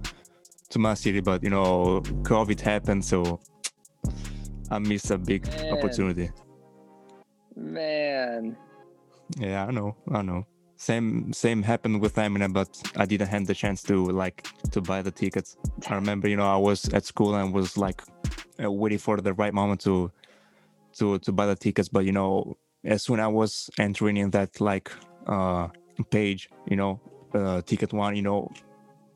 to 0.70 0.80
my 0.80 0.94
city, 0.94 1.22
but 1.22 1.42
you 1.42 1.50
know, 1.50 2.00
COVID 2.22 2.62
happened, 2.62 3.04
so 3.04 3.40
I 4.70 4.78
missed 4.78 5.10
a 5.10 5.18
big 5.18 5.48
opportunity. 5.72 6.32
Man. 7.58 8.56
Yeah, 9.38 9.66
I 9.66 9.72
know, 9.72 9.96
I 10.12 10.22
know. 10.22 10.46
Same 10.76 11.34
same 11.34 11.64
happened 11.64 12.02
with 12.02 12.16
Eminem, 12.16 12.54
but 12.54 12.70
I 12.96 13.06
didn't 13.06 13.30
have 13.30 13.48
the 13.48 13.56
chance 13.56 13.82
to 13.84 14.06
like 14.06 14.48
to 14.72 14.80
buy 14.80 15.02
the 15.02 15.10
tickets. 15.10 15.58
I 15.90 15.96
remember, 15.96 16.28
you 16.28 16.38
know, 16.38 16.46
I 16.46 16.58
was 16.58 16.88
at 16.94 17.04
school 17.04 17.34
and 17.36 17.52
was 17.52 17.78
like 17.78 18.04
uh, 18.64 18.72
waiting 18.72 19.00
for 19.00 19.20
the 19.20 19.34
right 19.34 19.54
moment 19.54 19.82
to 19.82 20.12
to 21.00 21.18
to 21.20 21.32
buy 21.32 21.48
the 21.48 21.56
tickets, 21.56 21.90
but 21.90 22.06
you 22.06 22.12
know, 22.12 22.58
as 22.84 23.02
soon 23.04 23.20
I 23.20 23.28
was 23.28 23.72
entering 23.80 24.18
in 24.18 24.30
that 24.32 24.62
like 24.62 24.92
uh 25.26 25.70
page, 26.12 26.50
you 26.68 26.76
know, 26.76 27.02
uh, 27.34 27.62
Ticket 27.64 27.92
One, 27.92 28.16
you 28.16 28.22
know, 28.22 28.52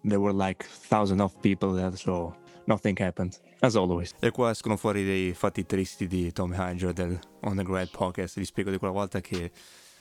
there 0.04 0.20
were 0.20 0.34
like 0.34 0.64
thousands 0.64 1.22
of 1.22 1.40
people 1.44 1.74
there, 1.74 1.96
so 1.96 2.36
nothing 2.66 3.00
happened, 3.00 3.40
as 3.60 3.76
always. 3.76 4.14
E 4.20 4.32
qua 4.32 4.52
escono 4.52 4.78
fuori 4.78 5.04
dei 5.04 5.34
fatti 5.34 5.66
tristi 5.66 6.08
di 6.08 6.32
Tom 6.32 6.54
Hager 6.54 6.94
del 6.94 7.20
On 7.42 7.56
the 7.56 7.64
Grad 7.64 7.90
Podcast. 7.90 8.38
Vi 8.38 8.46
spiego 8.46 8.72
di 8.72 8.78
quella 8.78 8.94
volta 8.94 9.22
che, 9.22 9.52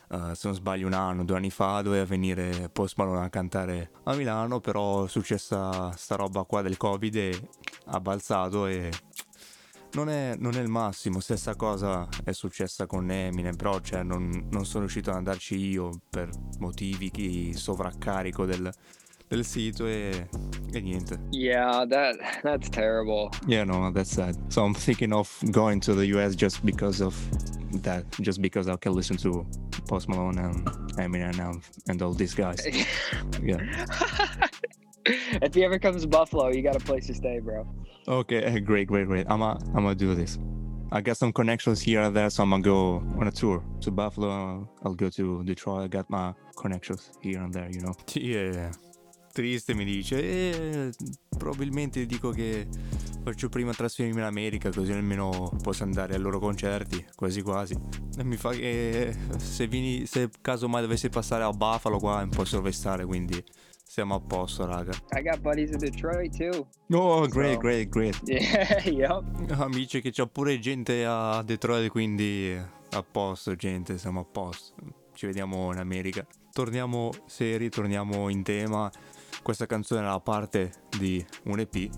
uh, 0.08 0.34
se 0.34 0.48
non 0.48 0.54
sbaglio, 0.54 0.86
un 0.86 0.92
anno, 0.92 1.24
due 1.24 1.36
anni 1.36 1.50
fa 1.50 1.82
doveva 1.82 2.04
venire 2.04 2.68
Post 2.72 2.96
Malone 2.96 3.24
a 3.24 3.30
cantare 3.30 3.90
a 4.04 4.14
Milano, 4.14 4.60
però 4.60 5.04
è 5.04 5.08
successa 5.08 5.90
sta 5.92 6.16
roba 6.16 6.44
qua 6.44 6.62
del 6.62 6.76
Covid 6.76 7.14
e 7.16 7.48
ha 7.86 8.00
balzato 8.00 8.66
e 8.66 8.90
non 9.92 10.08
è, 10.08 10.36
non 10.38 10.54
è, 10.54 10.60
il 10.60 10.68
massimo, 10.68 11.20
stessa 11.20 11.56
cosa 11.56 12.06
è 12.24 12.32
successa 12.32 12.86
con 12.86 13.10
Eminem, 13.10 13.56
però 13.56 13.80
cioè, 13.80 14.02
non, 14.02 14.46
non, 14.50 14.64
sono 14.64 14.84
riuscito 14.84 15.10
ad 15.10 15.16
andarci 15.16 15.56
io 15.56 15.90
per 16.08 16.28
motivi 16.58 17.10
di 17.10 17.52
sovraccarico 17.54 18.44
del, 18.44 18.72
del 19.30 19.44
sito 19.44 19.86
e, 19.86 20.26
e, 20.74 20.80
niente. 20.80 21.16
Yeah, 21.30 21.84
that, 21.86 22.18
that's 22.42 22.68
terrible. 22.68 23.30
Yeah, 23.46 23.64
no, 23.64 23.90
that's 23.92 24.10
sad. 24.10 24.36
So 24.52 24.64
I'm 24.64 24.74
thinking 24.74 25.12
of 25.12 25.32
going 25.52 25.80
to 25.80 25.94
the 25.94 26.06
US 26.18 26.34
just 26.34 26.64
because 26.64 27.00
of 27.00 27.14
that, 27.82 28.04
just 28.20 28.42
because 28.42 28.68
I 28.68 28.76
can 28.76 28.92
listen 28.92 29.16
to 29.18 29.46
Post 29.86 30.08
Malone 30.08 30.38
and 30.38 30.66
Eminem 30.98 31.30
and, 31.30 31.40
um, 31.40 31.62
and 31.88 32.02
all 32.02 32.12
these 32.12 32.34
guys. 32.34 32.60
yeah. 33.42 33.86
if 35.06 35.54
he 35.54 35.64
ever 35.64 35.78
comes 35.78 36.02
to 36.02 36.08
Buffalo, 36.08 36.48
you 36.48 36.62
got 36.62 36.74
a 36.74 36.80
place 36.80 37.06
to 37.06 37.14
stay, 37.14 37.38
bro. 37.38 37.66
Okay, 38.08 38.42
eh, 38.42 38.58
great, 38.58 38.88
great, 38.88 39.06
great. 39.06 39.26
I'm 39.30 39.38
gonna, 39.38 39.60
I'm 39.68 39.84
gonna 39.84 39.94
do 39.94 40.16
this. 40.16 40.38
I 40.90 41.00
got 41.00 41.16
some 41.16 41.32
connections 41.32 41.80
here 41.80 42.00
and 42.00 42.16
there, 42.16 42.30
so 42.30 42.42
I'm 42.42 42.50
gonna 42.50 42.64
go 42.64 42.96
on 43.16 43.28
a 43.28 43.30
tour 43.30 43.62
to 43.82 43.92
Buffalo. 43.92 44.68
I'll 44.84 44.94
go 44.94 45.08
to 45.08 45.44
Detroit. 45.44 45.84
I 45.84 45.86
got 45.86 46.10
my 46.10 46.34
connections 46.56 47.12
here 47.20 47.40
and 47.40 47.54
there, 47.54 47.70
you 47.70 47.80
know. 47.80 47.94
Yeah. 48.16 48.72
Triste 49.40 49.74
mi 49.74 49.84
dice, 49.84 50.22
e 50.22 50.92
probabilmente 51.38 52.04
dico 52.04 52.28
che 52.28 52.68
faccio 53.22 53.48
prima 53.48 53.72
trasferirmi 53.72 54.20
in 54.20 54.26
America 54.26 54.70
così 54.70 54.92
almeno 54.92 55.50
posso 55.62 55.82
andare 55.82 56.14
ai 56.14 56.20
loro 56.20 56.38
concerti, 56.38 57.06
quasi 57.14 57.40
quasi. 57.40 57.74
E 58.18 58.22
mi 58.22 58.36
fa 58.36 58.50
che 58.50 59.16
se, 59.38 59.66
vieni, 59.66 60.04
se 60.04 60.28
caso 60.42 60.68
mai 60.68 60.82
dovessi 60.82 61.08
passare 61.08 61.42
a 61.44 61.50
Buffalo 61.52 61.98
qua 61.98 62.20
è 62.20 62.24
un 62.24 62.28
po' 62.28 62.44
sovestare, 62.44 63.06
quindi 63.06 63.42
siamo 63.82 64.14
a 64.14 64.20
posto, 64.20 64.66
raga. 64.66 64.92
I 65.12 65.22
got 65.22 65.40
buddies 65.40 65.70
in 65.70 65.78
Detroit 65.78 66.36
too. 66.36 66.66
Oh, 66.90 67.26
great, 67.26 67.54
so. 67.54 67.60
great, 67.60 67.88
great. 67.88 68.20
Yeah, 68.28 68.82
yep. 68.84 69.50
Amici 69.52 70.02
che 70.02 70.10
c'ho 70.10 70.26
pure 70.26 70.58
gente 70.58 71.02
a 71.06 71.42
Detroit, 71.42 71.90
quindi 71.90 72.54
a 72.90 73.02
posto, 73.02 73.56
gente, 73.56 73.96
siamo 73.96 74.20
a 74.20 74.24
posto. 74.24 74.74
Ci 75.14 75.24
vediamo 75.24 75.72
in 75.72 75.78
America. 75.78 76.26
Torniamo 76.52 77.10
seri, 77.26 77.68
torniamo 77.68 78.28
in 78.28 78.42
tema. 78.42 78.90
Questa 79.42 79.66
canzone 79.66 80.02
è 80.02 80.04
la 80.04 80.20
parte 80.20 80.72
di 80.98 81.24
un 81.44 81.60
EP. 81.60 81.88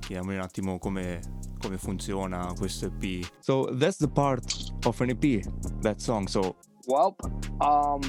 Chiediamo 0.00 0.32
un 0.32 0.40
attimo 0.40 0.78
come, 0.78 1.20
come 1.60 1.78
funziona 1.78 2.52
questo 2.56 2.86
EP. 2.86 3.26
So 3.38 3.66
that's 3.76 3.98
the 3.98 4.08
part 4.08 4.72
of 4.84 5.00
an 5.00 5.10
EP, 5.10 5.42
that 5.82 6.00
song. 6.00 6.26
So 6.26 6.56
well, 6.86 7.16
um, 7.60 8.00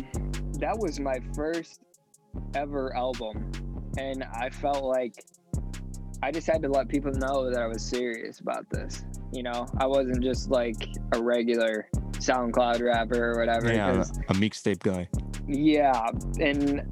that 0.60 0.78
was 0.78 1.00
my 1.00 1.20
first 1.36 1.82
ever 2.56 2.96
album. 2.96 3.52
And 3.98 4.24
I 4.24 4.50
felt 4.50 4.84
like 4.84 5.24
I 6.24 6.32
just 6.32 6.48
had 6.48 6.62
to 6.62 6.70
let 6.70 6.88
people 6.88 7.12
know 7.12 7.50
that 7.50 7.62
I 7.62 7.68
was 7.68 7.84
serious 7.84 8.40
about 8.40 8.70
this. 8.70 9.04
You 9.32 9.44
know, 9.44 9.68
I 9.78 9.86
wasn't 9.86 10.22
just 10.22 10.50
like 10.50 10.88
a 11.14 11.22
regular 11.22 11.88
SoundCloud 12.14 12.82
rapper 12.82 13.32
or 13.32 13.38
whatever. 13.38 13.72
Yeah, 13.72 14.02
a 14.30 14.34
mixtape 14.34 14.80
guy. 14.80 15.10
Yeah. 15.48 16.10
And 16.40 16.84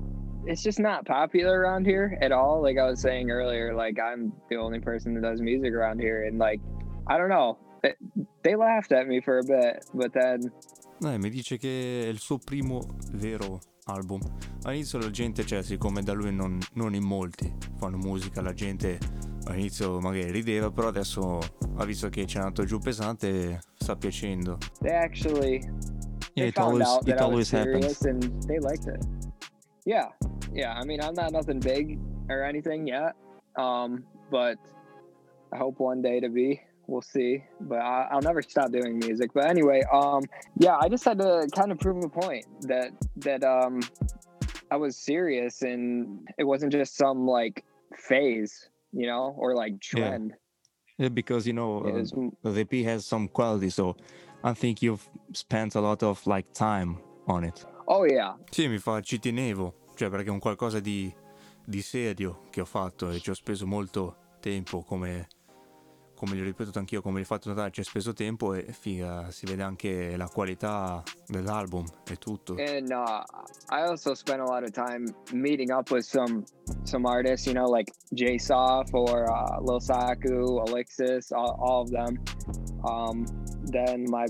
it's 0.45 0.63
just 0.63 0.79
not 0.79 1.05
popular 1.05 1.59
around 1.59 1.85
here 1.85 2.17
at 2.21 2.31
all. 2.31 2.61
Like 2.61 2.77
I 2.77 2.85
was 2.85 3.01
saying 3.01 3.29
earlier, 3.29 3.73
like 3.73 3.99
I'm 3.99 4.31
the 4.49 4.57
only 4.57 4.79
person 4.79 5.13
that 5.15 5.21
does 5.21 5.41
music 5.41 5.73
around 5.73 5.99
here. 5.99 6.25
And 6.25 6.37
like, 6.37 6.59
I 7.07 7.17
don't 7.17 7.29
know. 7.29 7.57
They 8.43 8.55
laughed 8.55 8.91
at 8.91 9.07
me 9.07 9.21
for 9.21 9.39
a 9.39 9.43
bit, 9.43 9.85
but 9.93 10.11
then. 10.13 10.51
Eh, 11.01 11.17
mi 11.17 11.29
dice 11.29 11.57
che 11.57 12.03
è 12.03 12.07
il 12.07 12.19
suo 12.19 12.37
primo 12.37 12.81
vero 13.13 13.59
album. 13.85 14.19
All'inizio 14.63 14.99
la 14.99 15.09
gente, 15.09 15.45
cioè, 15.45 15.63
siccome 15.63 16.03
da 16.03 16.13
lui 16.13 16.33
non, 16.33 16.59
non 16.73 16.93
in 16.93 17.03
molti 17.03 17.55
fanno 17.77 17.97
musica, 17.97 18.41
la 18.41 18.53
gente 18.53 18.97
all'inizio 19.45 19.99
magari 19.99 20.29
rideva, 20.31 20.69
però 20.71 20.89
adesso 20.89 21.39
ha 21.77 21.85
visto 21.85 22.09
che 22.09 22.25
c'è 22.25 22.39
andato 22.39 22.65
giù 22.65 22.79
pesante 22.79 23.61
sta 23.75 23.95
piacendo. 23.95 24.57
They 24.81 24.93
actually 24.93 25.61
yeah, 26.35 26.47
it 26.47 26.57
always, 26.57 26.87
it 27.05 27.19
always 27.19 27.49
happens. 27.49 28.01
And 28.01 28.43
they 28.45 28.59
liked 28.59 28.87
it. 28.87 29.18
Yeah, 29.89 30.09
yeah. 30.53 30.73
I 30.73 30.85
mean, 30.85 31.01
I'm 31.01 31.15
not 31.15 31.31
nothing 31.31 31.59
big 31.59 31.97
or 32.29 32.43
anything 32.43 32.85
yet, 32.85 33.15
um, 33.55 34.03
but 34.29 34.57
I 35.51 35.57
hope 35.57 35.79
one 35.79 36.03
day 36.03 36.19
to 36.19 36.29
be 36.29 36.61
we'll 36.85 37.01
see. 37.01 37.43
But 37.59 37.79
I, 37.79 38.13
will 38.13 38.21
never 38.21 38.43
stop 38.43 38.71
doing 38.71 38.99
music. 38.99 39.31
But 39.33 39.45
anyway, 39.47 39.81
um, 39.91 40.25
yeah, 40.57 40.77
I 40.79 40.89
just 40.89 41.03
had 41.05 41.17
to 41.17 41.47
kind 41.55 41.71
of 41.71 41.79
prove 41.79 42.03
a 42.03 42.09
point 42.09 42.45
that 42.67 42.91
that 43.17 43.43
um, 43.43 43.81
I 44.69 44.75
was 44.75 44.95
serious 44.95 45.63
and 45.63 46.27
it 46.37 46.43
wasn't 46.43 46.71
just 46.71 46.95
some 46.95 47.25
like 47.25 47.65
phase, 47.97 48.69
you 48.93 49.07
know, 49.07 49.33
or 49.39 49.55
like 49.55 49.81
trend. 49.81 50.33
Yeah, 50.99 51.05
yeah 51.05 51.09
because 51.09 51.47
you 51.47 51.53
know 51.53 51.79
uh, 51.79 52.51
the 52.51 52.61
EP 52.61 52.85
has 52.85 53.07
some 53.07 53.27
quality, 53.27 53.71
so 53.71 53.95
I 54.43 54.53
think 54.53 54.83
you've 54.83 55.09
spent 55.33 55.73
a 55.73 55.81
lot 55.81 56.03
of 56.03 56.27
like 56.27 56.53
time 56.53 56.99
on 57.27 57.43
it. 57.43 57.65
Oh 57.91 58.05
yeah. 58.05 58.35
Sì, 58.51 58.67
mi 58.67 58.77
fa 58.77 59.01
ci 59.01 59.17
tenevo, 59.17 59.73
cioè 59.99 60.09
perché 60.09 60.29
è 60.29 60.31
un 60.31 60.39
qualcosa 60.39 60.79
di 60.79 61.13
di 61.65 61.81
serio 61.81 62.43
che 62.51 62.61
ho 62.61 62.65
fatto 62.65 63.09
e 63.09 63.19
ci 63.19 63.31
ho 63.31 63.33
speso 63.33 63.67
molto 63.67 64.15
tempo 64.39 64.81
come 64.81 65.27
come 66.15 66.35
gli 66.35 66.41
ho 66.41 66.43
ripetuto 66.43 66.79
anch'io, 66.79 67.01
come 67.01 67.19
gli 67.19 67.23
ho 67.23 67.25
fatto 67.25 67.49
notare, 67.49 67.71
ci 67.71 67.81
ha 67.81 67.83
speso 67.83 68.13
tempo 68.13 68.53
e 68.53 68.73
figa, 68.73 69.29
si 69.31 69.45
vede 69.45 69.63
anche 69.63 70.17
la 70.17 70.27
qualità 70.27 71.01
dell'album 71.27 71.85
e 72.09 72.15
tutto. 72.15 72.55
And 72.55 72.91
uh, 72.91 73.23
I 73.69 73.83
also 73.83 74.13
spent 74.13 74.41
a 74.41 74.45
lot 74.45 74.63
of 74.63 74.71
time 74.71 75.13
meeting 75.33 75.71
up 75.71 75.91
with 75.91 76.05
some 76.05 76.43
some 76.83 77.05
artists, 77.05 77.45
you 77.45 77.53
know, 77.53 77.69
like 77.69 77.91
Jay 78.13 78.37
Soft 78.37 78.93
or 78.93 79.29
uh, 79.29 79.61
Lil 79.61 79.79
Saku, 79.81 80.61
Alexis, 80.67 81.31
all, 81.31 81.57
all 81.59 81.81
of 81.81 81.89
them. 81.89 82.17
Um, 82.85 83.25
then 83.71 84.05
my 84.09 84.27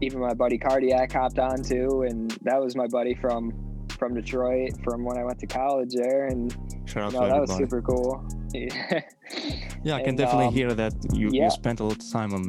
even 0.00 0.20
my 0.20 0.34
buddy 0.34 0.58
Cardiac 0.58 1.12
hopped 1.12 1.38
on 1.38 1.62
too, 1.62 2.04
and 2.08 2.30
that 2.42 2.60
was 2.60 2.74
my 2.76 2.86
buddy 2.88 3.14
from 3.14 3.71
from 4.02 4.14
Detroit 4.14 4.72
from 4.82 5.04
when 5.04 5.16
I 5.16 5.22
went 5.22 5.38
to 5.38 5.46
college 5.46 5.94
there, 5.94 6.26
and 6.26 6.50
Shout 6.86 7.12
you 7.12 7.20
know, 7.20 7.28
that 7.28 7.40
was 7.40 7.54
super 7.56 7.80
cool. 7.80 8.12
Yeah, 8.54 9.00
yeah 9.82 9.94
I 9.94 10.00
can 10.00 10.10
and, 10.10 10.18
definitely 10.18 10.48
um, 10.48 10.54
hear 10.54 10.74
that 10.74 10.92
you, 11.14 11.30
yeah. 11.32 11.44
you 11.44 11.50
spent 11.50 11.80
a 11.80 11.84
lot 11.84 11.96
of 11.96 12.12
time 12.12 12.34
on 12.34 12.46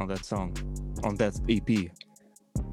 on 0.00 0.06
that 0.06 0.24
song, 0.24 0.48
on 1.02 1.16
that 1.16 1.34
EP, 1.48 1.90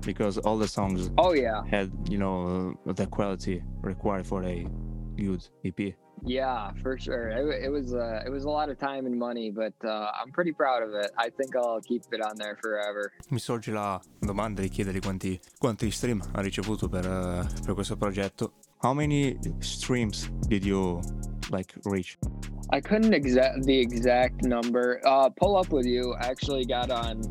because 0.02 0.38
all 0.38 0.58
the 0.60 0.68
songs 0.68 1.10
oh 1.18 1.34
yeah 1.34 1.64
had 1.66 1.90
you 2.08 2.20
know 2.20 2.78
the 2.86 3.08
quality 3.08 3.64
required 3.82 4.28
for 4.28 4.44
a 4.44 4.68
good 5.16 5.44
EP. 5.64 5.96
Yeah, 6.26 6.72
for 6.82 6.98
sure. 6.98 7.30
It, 7.30 7.66
it 7.66 7.70
was 7.70 7.94
uh, 7.94 8.24
it 8.26 8.30
was 8.30 8.46
a 8.46 8.50
lot 8.50 8.70
of 8.70 8.80
time 8.80 9.06
and 9.06 9.16
money, 9.16 9.52
but 9.52 9.74
uh, 9.84 10.10
I'm 10.20 10.32
pretty 10.32 10.52
proud 10.52 10.82
of 10.82 10.94
it. 10.96 11.12
I 11.18 11.30
think 11.30 11.56
I'll 11.56 11.82
keep 11.82 12.02
it 12.12 12.22
on 12.22 12.36
there 12.38 12.58
forever. 12.62 13.12
Mi 13.30 13.40
sorge 13.40 13.72
la 13.72 14.02
domanda 14.20 14.62
di 14.62 14.70
chiedere 14.70 15.00
quanti, 15.00 15.40
quanti 15.60 15.92
stream 15.92 16.22
ha 16.34 16.42
ricevuto 16.42 16.90
per, 16.90 17.06
uh, 17.06 17.46
per 17.64 17.76
questo 17.76 17.96
progetto. 17.96 18.54
How 18.82 18.94
many 18.94 19.38
streams 19.60 20.30
did 20.48 20.66
you 20.66 21.00
like 21.52 21.74
reach? 21.86 22.18
I 22.72 22.82
couldn't 22.82 23.14
exact 23.14 23.64
the 23.64 23.80
exact 23.80 24.44
number. 24.44 25.00
Uh, 25.06 25.30
pull 25.30 25.56
up 25.56 25.72
with 25.72 25.86
you. 25.86 26.16
I 26.20 26.30
actually 26.30 26.66
got 26.66 26.90
on 26.90 27.22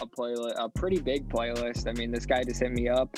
a 0.00 0.06
playlist, 0.06 0.54
a 0.58 0.68
pretty 0.68 1.00
big 1.00 1.28
playlist. 1.28 1.88
I 1.88 1.92
mean, 1.92 2.12
this 2.12 2.24
guy 2.24 2.44
just 2.44 2.60
hit 2.60 2.70
me 2.70 2.88
up, 2.88 3.16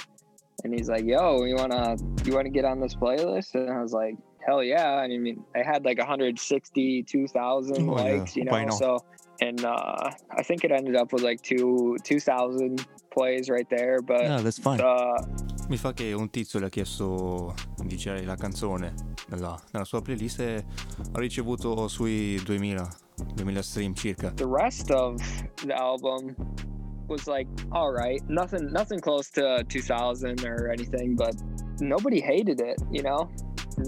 and 0.65 0.73
he's 0.73 0.89
like, 0.89 1.05
"Yo, 1.05 1.45
you 1.45 1.57
wanna 1.57 1.97
you 2.25 2.35
wanna 2.35 2.49
get 2.49 2.65
on 2.65 2.81
this 2.81 2.95
playlist?" 2.95 3.55
And 3.55 3.71
I 3.71 3.83
was 3.83 3.93
like, 3.93 4.17
"Hell 4.47 4.63
yeah!" 4.63 4.97
I 4.97 5.09
mean, 5.09 5.45
I 5.55 5.63
had 5.63 5.85
like 5.85 5.99
162,000 5.99 7.89
oh, 7.89 7.93
likes, 7.93 8.37
yeah. 8.37 8.45
you 8.45 8.67
know. 8.67 8.71
So, 8.71 9.05
and 9.41 9.65
uh, 9.65 10.11
I 10.31 10.43
think 10.43 10.65
it 10.65 10.73
ended 10.73 10.97
up 10.97 11.13
with 11.13 11.23
like 11.23 11.41
two 11.43 11.97
2,000 12.05 12.87
plays 13.11 13.49
right 13.49 13.69
there. 13.69 14.01
But 14.01 14.23
yeah, 14.23 14.41
that's 14.41 14.59
fine. 14.59 14.81
Uh, 14.81 15.23
Mi 15.71 15.77
fa 15.77 15.93
che 15.93 16.13
un 16.13 16.31
tizio 16.31 16.59
le 16.59 16.67
ha 16.67 16.69
chiesto 16.69 17.55
di 17.85 17.97
girare 17.97 18.25
la 18.25 18.35
canzone 18.35 18.93
nella, 19.29 19.57
nella 19.71 19.85
sua 19.85 20.03
playlist 20.03 20.41
e 20.41 20.65
ha 21.13 21.19
ricevuto 21.21 21.87
sui 21.87 22.43
2000, 22.43 22.89
2000 23.35 23.63
stream 23.63 23.95
circa. 23.95 24.33
The 24.33 24.49
rest 24.49 24.91
of 24.91 25.23
the 25.65 25.73
album 25.73 26.35
was 27.07 27.29
like 27.29 27.49
all 27.71 27.93
right, 27.93 28.21
nothing 28.29 28.73
nothing 28.73 29.01
close 29.01 29.31
to 29.31 29.63
2000 29.69 30.45
or 30.45 30.71
anything, 30.73 31.15
but 31.15 31.35
nobody 31.81 32.21
hated 32.21 32.61
it, 32.61 32.77
you 32.91 33.03
know? 33.03 33.31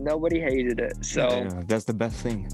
Nobody 0.00 0.40
hated 0.40 0.78
it. 0.78 1.04
So 1.04 1.20
yeah, 1.20 1.64
that's 1.66 1.84
the 1.84 1.94
best 1.94 2.22
thing. 2.22 2.46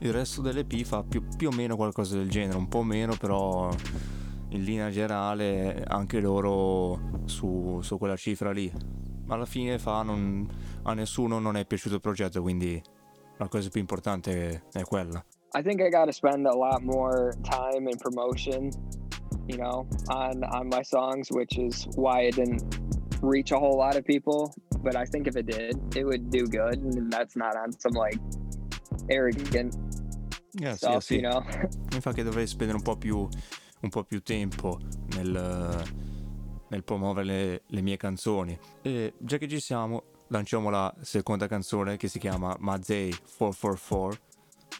Il 0.00 0.12
resto 0.12 0.42
dell'EP 0.42 0.82
fa 0.84 1.02
più, 1.02 1.22
più 1.36 1.48
o 1.48 1.52
meno 1.52 1.76
qualcosa 1.76 2.16
del 2.16 2.28
genere, 2.28 2.58
un 2.58 2.68
po' 2.68 2.82
meno, 2.82 3.16
però 3.16 3.70
in 4.48 4.62
linea 4.62 4.90
generale 4.90 5.82
anche 5.86 6.20
loro 6.20 7.22
su, 7.24 7.80
su 7.82 7.98
quella 7.98 8.16
cifra 8.16 8.52
lì 8.52 8.70
alla 9.28 9.46
fine 9.46 9.78
fa 9.78 10.02
non, 10.02 10.46
a 10.82 10.94
nessuno 10.94 11.38
non 11.38 11.56
è 11.56 11.64
piaciuto 11.64 11.96
il 11.96 12.00
progetto, 12.00 12.42
quindi 12.42 12.80
la 13.38 13.48
cosa 13.48 13.68
più 13.68 13.80
importante 13.80 14.64
è 14.72 14.82
quella. 14.82 15.24
I 15.54 15.62
think 15.62 15.80
I 15.80 15.88
got 15.88 16.06
to 16.06 16.12
spend 16.12 16.46
a 16.46 16.54
lot 16.54 16.82
more 16.82 17.32
time 17.42 17.88
in 17.88 17.96
promotion, 17.98 18.70
you 19.46 19.56
know, 19.56 19.86
on 20.08 20.42
on 20.42 20.66
my 20.68 20.82
songs, 20.82 21.30
which 21.30 21.56
is 21.58 21.86
why 21.94 22.26
it 22.26 22.34
didn't 22.34 22.62
reach 23.22 23.52
a 23.52 23.56
whole 23.56 23.76
lot 23.76 23.96
of 23.96 24.04
people. 24.04 24.52
But 24.84 24.96
I 24.96 25.06
think 25.06 25.26
if 25.26 25.34
it 25.34 25.46
did, 25.46 25.96
it 25.96 26.04
would 26.04 26.28
do 26.28 26.46
good, 26.46 26.76
and 26.76 27.10
that's 27.10 27.36
not 27.36 27.56
on 27.56 27.72
some 27.72 27.98
like 27.98 28.20
arrogant 29.08 29.74
sì, 30.52 30.76
stuff, 30.76 31.02
sì. 31.02 31.14
you 31.14 31.22
know. 31.22 31.42
Mi 31.90 32.00
fa 32.00 32.12
che 32.12 32.22
dovrei 32.22 32.46
spendere 32.46 32.76
un 32.76 32.84
po' 32.84 32.96
più, 32.98 33.26
un 33.80 33.88
po' 33.88 34.04
più 34.04 34.22
tempo 34.22 34.78
nel, 35.16 35.82
nel 36.68 36.84
promuovere 36.84 37.26
le, 37.26 37.62
le 37.66 37.80
mie 37.80 37.96
canzoni. 37.96 38.58
E 38.82 39.14
già 39.18 39.38
che 39.38 39.48
ci 39.48 39.58
siamo, 39.58 40.02
lanciamo 40.28 40.68
la 40.68 40.94
seconda 41.00 41.46
canzone 41.46 41.96
che 41.96 42.08
si 42.08 42.18
chiama 42.18 42.54
Mazei 42.58 43.10
444 43.38 44.20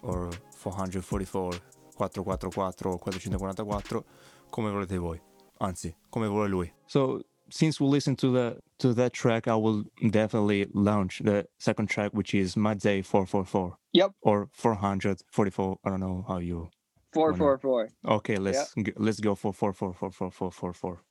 o 0.03 0.29
444 0.61 1.63
444 1.95 2.99
444 2.99 4.05
come 4.51 4.71
volete 4.71 4.99
voi. 4.99 5.19
Anzi, 5.59 5.97
come 6.11 6.27
vuole 6.27 6.49
lui. 6.49 6.73
So, 6.85 7.21
since 7.55 7.81
we 7.81 7.87
listen 7.87 8.17
to 8.17 8.29
the 8.33 8.59
to 8.81 8.93
that 8.95 9.13
track, 9.13 9.47
I 9.47 9.55
will 9.55 9.85
definitely 10.11 10.67
launch 10.75 11.21
the 11.25 11.47
second 11.59 11.87
track 11.89 12.11
which 12.13 12.35
is 12.35 12.57
Mazei 12.57 13.05
444 13.05 13.77
Yep, 13.93 14.11
or 14.23 14.49
444. 14.53 15.79
I 15.85 15.91
don't 15.91 16.01
know 16.01 16.25
how 16.27 16.39
you 16.39 16.69
four 17.13 17.31
Why 17.33 17.39
four 17.39 17.59
four. 17.59 17.89
Okay, 18.17 18.37
let's 18.37 18.75
g- 18.75 18.93
let's 18.97 19.21
go 19.21 19.35
for 19.37 19.53
four 19.53 19.73
four 19.73 19.93
four 19.95 20.11
four 20.11 20.31
four 20.33 20.51
four 20.51 20.73
four. 20.73 21.03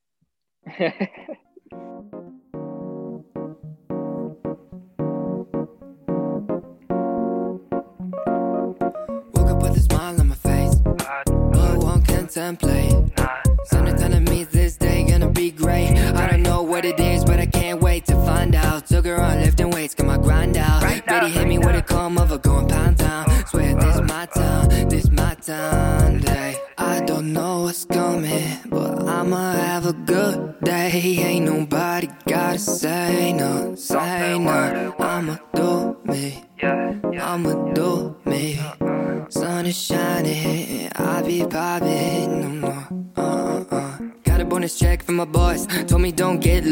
Woke 9.33 9.49
up 9.49 9.61
with 9.63 9.77
a 9.77 9.79
smile 9.79 10.19
on 10.19 10.27
my 10.29 10.35
face, 10.35 10.75
but 10.75 11.77
won't 11.83 12.07
contemplate. 12.07 12.93
Something 13.65 13.95
telling 13.97 14.23
me 14.25 14.43
this 14.45 14.77
day 14.77 15.03
gonna 15.07 15.29
be 15.29 15.51
great. 15.51 16.02
Me 22.13 22.21
with 22.21 22.31
a 22.31 22.39
comb 22.39 22.57
over 22.57 22.65
going 22.65 22.67
pound 22.67 22.97
town. 22.97 23.45
Swear 23.47 23.75
this 23.75 24.01
my 24.01 24.25
time, 24.25 24.89
this 24.89 25.11
my 25.11 25.35
time 25.35 26.19
day. 26.19 26.57
I 26.77 27.01
don't 27.01 27.33
know 27.33 27.63
what's 27.63 27.85
coming, 27.85 28.59
but 28.67 29.07
I'ma 29.07 29.53
have 29.53 29.85
a 29.85 29.93
good 29.93 30.59
day. 30.61 30.91
Ain't 30.91 31.45
nobody 31.45 32.09
gotta 32.25 32.59
say 32.59 33.33
no, 33.33 33.75
say 33.75 34.37
no. 34.39 34.95
I'ma 34.99 35.37
do 35.53 35.97
me. 36.05 36.43
I'ma 36.61 37.73
do 37.73 38.15
me. 38.25 38.59
Sun 39.29 39.65
is 39.65 39.77
shining, 39.77 40.89
I 40.95 41.21
be 41.21 41.45
popping 41.45 42.41
no 42.41 42.49
more. 42.49 42.87
Uh, 43.17 43.21
uh, 43.21 43.75
uh. 43.75 43.97
Got 44.23 44.41
a 44.41 44.45
bonus 44.45 44.77
check 44.77 45.03
from 45.03 45.15
my 45.15 45.25
boss. 45.25 45.65
Told 45.65 46.01
me 46.01 46.02
don't 46.02 46.02
get 46.02 46.02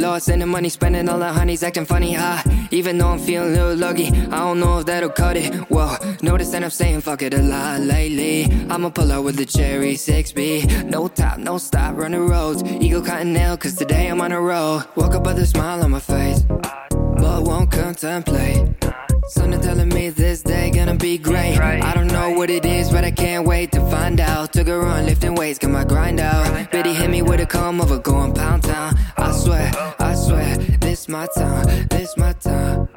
lost. 0.01 0.27
And 0.29 0.41
the 0.41 0.45
money 0.45 0.69
spending 0.69 1.07
all 1.07 1.19
the 1.19 1.31
honeys 1.31 1.63
acting 1.63 1.85
funny, 1.85 2.13
huh? 2.13 2.43
Even 2.71 2.97
though 2.97 3.09
I'm 3.09 3.19
feeling 3.19 3.49
a 3.49 3.57
little 3.57 3.75
lucky, 3.75 4.07
I 4.07 4.39
don't 4.39 4.59
know 4.59 4.79
if 4.79 4.85
that'll 4.85 5.09
cut 5.09 5.37
it. 5.37 5.53
Whoa, 5.69 5.95
notice 6.21 6.49
that 6.49 6.63
I'm 6.63 6.69
saying 6.69 7.01
fuck 7.01 7.21
it 7.21 7.33
a 7.33 7.41
lot 7.41 7.81
lately. 7.81 8.45
I'ma 8.69 8.89
pull 8.89 9.11
out 9.11 9.23
with 9.23 9.37
the 9.37 9.45
cherry 9.45 9.93
6B. 9.93 10.85
No 10.85 11.07
top, 11.07 11.37
no 11.37 11.57
stop, 11.57 11.95
run 11.95 12.11
the 12.11 12.21
roads. 12.21 12.63
Eagle 12.63 13.01
cotton 13.01 13.33
nail, 13.33 13.57
cause 13.57 13.75
today 13.75 14.07
I'm 14.07 14.19
on 14.21 14.31
a 14.31 14.41
roll. 14.41 14.81
Woke 14.95 15.15
up 15.15 15.25
with 15.25 15.39
a 15.39 15.45
smile 15.45 15.83
on 15.83 15.91
my 15.91 15.99
face, 15.99 16.41
but 16.41 17.43
won't 17.43 17.71
contemplate. 17.71 18.90
Something 19.31 19.61
telling 19.61 19.87
me 19.87 20.09
this 20.09 20.41
day 20.41 20.71
gonna 20.71 20.95
be 20.95 21.17
great. 21.17 21.57
I 21.57 21.93
don't 21.93 22.07
know 22.07 22.31
what 22.31 22.49
it 22.49 22.65
is, 22.65 22.91
but 22.91 23.05
I 23.05 23.11
can't 23.11 23.47
wait 23.47 23.71
to 23.71 23.79
find 23.89 24.19
out. 24.19 24.51
Took 24.51 24.67
a 24.67 24.77
run, 24.77 25.05
lifting 25.05 25.35
weights, 25.35 25.57
got 25.57 25.71
my 25.71 25.85
grind 25.85 26.19
out. 26.19 26.69
Betty 26.69 26.93
hit 26.93 27.09
me 27.09 27.21
with 27.21 27.39
a 27.39 27.45
comb 27.45 27.79
over, 27.79 27.97
going 27.97 28.33
pound 28.33 28.63
town. 28.63 28.93
I 29.15 29.31
swear, 29.31 29.71
I 29.99 30.15
swear, 30.15 30.57
this 30.57 31.07
my 31.07 31.27
time, 31.33 31.87
this 31.87 32.17
my 32.17 32.33
time. 32.33 32.89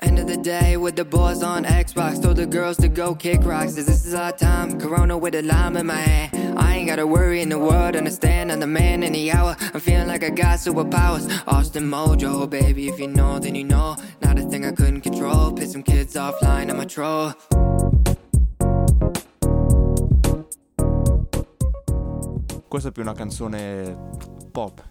End 0.00 0.18
of 0.18 0.26
the 0.26 0.36
day 0.36 0.76
with 0.76 0.96
the 0.96 1.04
boys 1.04 1.42
on 1.42 1.64
Xbox. 1.64 2.22
Told 2.22 2.36
the 2.36 2.46
girls 2.46 2.76
to 2.78 2.88
go 2.88 3.14
kick 3.14 3.44
rocks. 3.44 3.74
Says 3.74 3.86
this 3.86 4.04
is 4.04 4.14
our 4.14 4.32
time. 4.32 4.78
Corona 4.78 5.16
with 5.16 5.34
a 5.34 5.42
lime 5.42 5.76
in 5.76 5.86
my 5.86 5.94
hand. 5.94 6.58
I 6.58 6.76
ain't 6.76 6.88
gotta 6.88 7.06
worry 7.06 7.40
in 7.40 7.48
the 7.48 7.58
world. 7.58 7.96
Understand 7.96 8.52
I'm 8.52 8.60
the 8.60 8.66
man 8.66 9.02
in 9.02 9.12
the 9.12 9.32
hour. 9.32 9.56
I'm 9.72 9.80
feeling 9.80 10.08
like 10.08 10.22
I 10.22 10.30
got 10.30 10.58
superpowers. 10.58 11.26
Austin 11.46 11.84
Mojo, 11.84 12.48
baby. 12.48 12.88
If 12.88 12.98
you 12.98 13.08
know, 13.08 13.38
then 13.38 13.54
you 13.54 13.64
know. 13.64 13.96
Not 14.20 14.38
a 14.38 14.42
thing 14.42 14.64
I 14.64 14.72
couldn't 14.72 15.00
control. 15.02 15.52
Piss 15.52 15.72
some 15.72 15.82
kids 15.82 16.14
offline. 16.16 16.70
I'm 16.70 16.80
a 16.80 16.86
troll. 16.86 17.34
Questa 22.68 22.90
è 22.90 22.92
più 22.92 23.02
una 23.02 23.14
canzone 23.14 23.96
pop 24.52 24.82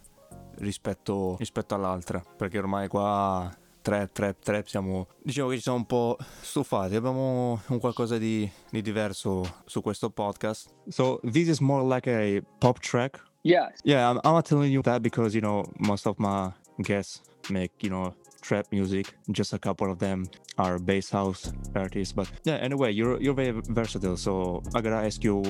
rispetto, 0.58 1.36
rispetto 1.38 1.76
all'altra, 1.76 2.24
perché 2.36 2.58
ormai 2.58 2.88
qua 2.88 3.52
trap, 3.86 4.12
trap, 4.14 4.42
trap 4.44 4.66
siamo... 4.66 5.08
Diciamo 5.22 5.50
che 5.50 5.58
ci 5.58 5.62
siamo 5.62 5.78
un 5.78 5.86
po' 5.86 6.18
stufati, 6.42 6.96
abbiamo 6.96 7.62
un 7.68 7.80
qualcosa 7.80 8.18
di, 8.18 8.50
di 8.72 8.82
diverso 8.82 9.62
su 9.66 9.82
questo 9.82 10.10
podcast. 10.10 10.74
So 10.90 11.20
this 11.22 11.48
is 11.48 11.60
more 11.60 11.84
like 11.84 12.10
a 12.10 12.42
pop 12.58 12.80
track. 12.80 13.22
yes. 13.44 13.80
Yeah, 13.84 14.10
I'm, 14.10 14.20
I'm 14.24 14.42
telling 14.42 14.72
you 14.72 14.82
that 14.82 15.04
because, 15.04 15.36
you 15.36 15.42
know, 15.42 15.64
most 15.78 16.08
of 16.08 16.18
my 16.18 16.52
guests 16.82 17.22
make, 17.52 17.72
you 17.84 17.92
know, 17.92 18.16
trap 18.42 18.66
music. 18.72 19.16
Just 19.32 19.54
a 19.54 19.60
couple 19.60 19.92
of 19.92 20.00
them 20.00 20.26
are 20.58 20.80
bass 20.80 21.12
house 21.12 21.54
artists. 21.76 22.12
But 22.12 22.28
yeah, 22.44 22.56
anyway, 22.56 22.92
you're, 22.92 23.22
you're 23.22 23.36
very 23.36 23.54
versatile. 23.70 24.18
So 24.18 24.64
I 24.74 24.82
gotta 24.82 25.06
ask 25.06 25.24
you, 25.24 25.44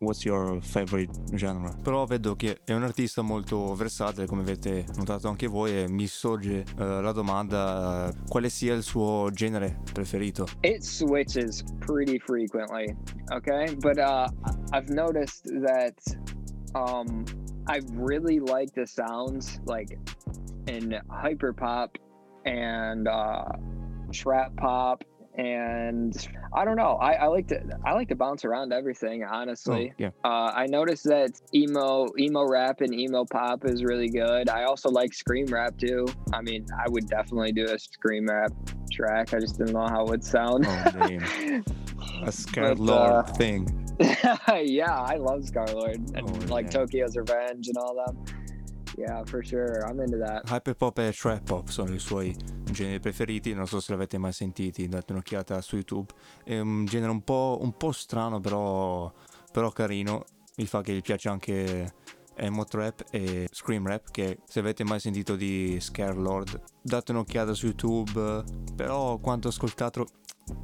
what's 0.00 0.24
your 0.24 0.60
favorite 0.62 1.10
genre? 1.34 1.74
Però 1.82 2.04
vedo 2.06 2.34
che 2.36 2.60
è 2.64 2.72
un 2.72 2.82
artista 2.82 3.22
molto 3.22 3.74
versatile, 3.74 4.26
come 4.26 4.42
avete 4.42 4.84
notato 4.96 5.28
anche 5.28 5.46
voi, 5.46 5.82
e 5.82 5.88
mi 5.88 6.06
sorge 6.06 6.64
eh, 6.78 6.84
la 7.00 7.12
domanda 7.12 8.08
eh, 8.08 8.12
quale 8.28 8.48
sia 8.48 8.74
il 8.74 8.82
suo 8.82 9.30
genere 9.32 9.80
preferito. 9.92 10.46
it 10.62 10.82
switches 10.82 11.62
pretty 11.80 12.18
frequently 12.18 12.94
okay 13.32 13.74
but 13.76 13.98
uh 13.98 14.26
i've 14.72 14.88
noticed 14.90 15.44
that 15.62 15.94
um 16.74 17.24
i 17.66 17.80
really 17.94 18.38
like 18.40 18.72
the 18.74 18.86
sounds 18.86 19.60
like 19.66 19.96
in 20.66 20.98
hyper 21.10 21.52
pop 21.52 21.96
and 22.44 23.06
uh 23.08 23.44
trap 24.12 24.54
pop 24.56 25.02
and 25.38 26.28
i 26.52 26.64
don't 26.64 26.76
know 26.76 26.98
i, 27.00 27.12
I 27.12 27.26
like 27.28 27.46
to 27.48 27.60
i 27.86 27.92
like 27.94 28.08
to 28.08 28.16
bounce 28.16 28.44
around 28.44 28.72
everything 28.72 29.22
honestly 29.24 29.92
Oh, 29.92 29.94
yeah. 29.98 30.10
uh, 30.24 30.50
I 30.54 30.66
noticed 30.66 31.04
that 31.04 31.30
emo 31.54 32.06
emo 32.18 32.44
rap 32.44 32.80
and 32.80 32.92
emo 32.92 33.24
pop 33.24 33.64
is 33.64 33.84
really 33.84 34.08
good. 34.08 34.48
I 34.48 34.64
also 34.64 34.88
like 34.88 35.12
scream 35.14 35.46
rap 35.46 35.76
too. 35.78 36.06
I 36.32 36.40
mean, 36.42 36.66
I 36.76 36.88
would 36.88 37.06
definitely 37.08 37.52
do 37.52 37.66
a 37.66 37.78
scream 37.78 38.26
rap 38.26 38.50
track. 38.90 39.34
I 39.34 39.38
just 39.38 39.58
didn't 39.58 39.74
know 39.74 39.86
how 39.86 40.02
it 40.04 40.08
would 40.08 40.24
sound. 40.24 40.64
Oh. 40.66 41.60
A 42.26 42.32
scared 42.32 42.78
But, 42.78 42.84
lord 42.84 43.10
uh, 43.12 43.22
thing. 43.34 43.68
yeah, 44.64 44.96
I 44.98 45.16
love 45.16 45.42
Scarlxrd 45.42 46.16
and 46.16 46.28
Oh, 46.28 46.52
like. 46.54 46.70
Tokyo's 46.70 47.16
Revenge 47.16 47.68
and 47.68 47.76
all 47.76 47.94
them. 48.06 48.24
Yeah, 48.98 49.22
for 49.24 49.44
sure. 49.44 49.86
I'm 49.86 50.00
into 50.00 50.18
that. 50.18 50.50
Hyperpop 50.50 50.98
e 50.98 51.12
trap 51.12 51.44
pop 51.44 51.68
sono 51.68 51.94
i 51.94 52.00
suoi 52.00 52.34
generi 52.64 52.98
preferiti, 52.98 53.54
non 53.54 53.68
so 53.68 53.78
se 53.78 53.92
l'avete 53.92 54.18
mai 54.18 54.32
sentiti, 54.32 54.88
date 54.88 55.12
un'occhiata 55.12 55.60
su 55.60 55.76
YouTube. 55.76 56.12
È 56.42 56.58
un 56.58 56.84
genere 56.84 57.12
un 57.12 57.22
po', 57.22 57.58
un 57.60 57.76
po' 57.76 57.92
strano, 57.92 58.40
però, 58.40 59.12
però 59.52 59.70
carino. 59.70 60.24
Mi 60.56 60.66
fa 60.66 60.82
che 60.82 60.94
gli 60.94 61.00
piace 61.00 61.28
anche 61.28 61.94
emo 62.34 62.64
trap 62.64 63.04
e 63.12 63.48
scream 63.52 63.86
rap, 63.86 64.10
che 64.10 64.40
se 64.44 64.58
avete 64.58 64.82
mai 64.82 64.98
sentito 64.98 65.36
di 65.36 65.78
Scare 65.78 66.14
Lord, 66.14 66.60
date 66.82 67.12
un'occhiata 67.12 67.54
su 67.54 67.66
YouTube. 67.66 68.42
Però 68.74 69.18
quanto 69.18 69.46
ascoltato 69.46 70.06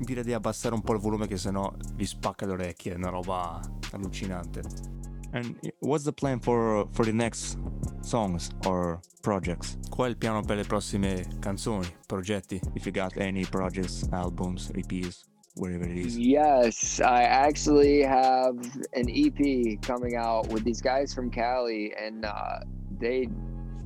direi 0.01 0.25
di 0.25 0.33
abbassare 0.33 0.75
un 0.75 0.83
po' 0.83 0.95
il 0.95 0.99
volume 0.99 1.29
che 1.29 1.37
sennò 1.37 1.73
vi 1.95 2.05
spacca 2.05 2.47
le 2.47 2.53
orecchie, 2.53 2.95
è 2.95 2.97
una 2.97 3.11
roba 3.11 3.61
allucinante. 3.93 5.04
And 5.35 5.73
what's 5.81 6.05
the 6.05 6.13
plan 6.13 6.39
for, 6.39 6.89
for 6.93 7.05
the 7.05 7.13
next 7.13 7.59
songs 8.03 8.51
or 8.67 9.01
projects? 9.23 9.77
Qual 9.91 10.07
è 10.07 10.11
il 10.11 10.17
piano 10.17 10.43
per 10.43 10.57
le 10.57 10.65
prossime 10.65 11.25
canzoni, 11.41 11.89
progetti? 12.07 12.61
If 12.75 12.87
you 12.87 12.93
got 12.93 13.17
any 13.17 13.45
projects, 13.45 14.09
albums, 14.13 14.71
EPs, 14.77 15.25
whatever 15.57 15.89
it 15.89 15.97
is. 15.97 16.17
Yes, 16.17 17.01
I 17.01 17.25
actually 17.25 18.03
have 18.03 18.57
an 18.95 19.09
EP 19.11 19.81
coming 19.83 20.15
out 20.15 20.47
with 20.49 20.63
these 20.63 20.81
guys 20.81 21.13
from 21.13 21.31
Cali, 21.31 21.93
and 22.01 22.25
uh, 22.25 22.61
they 23.01 23.29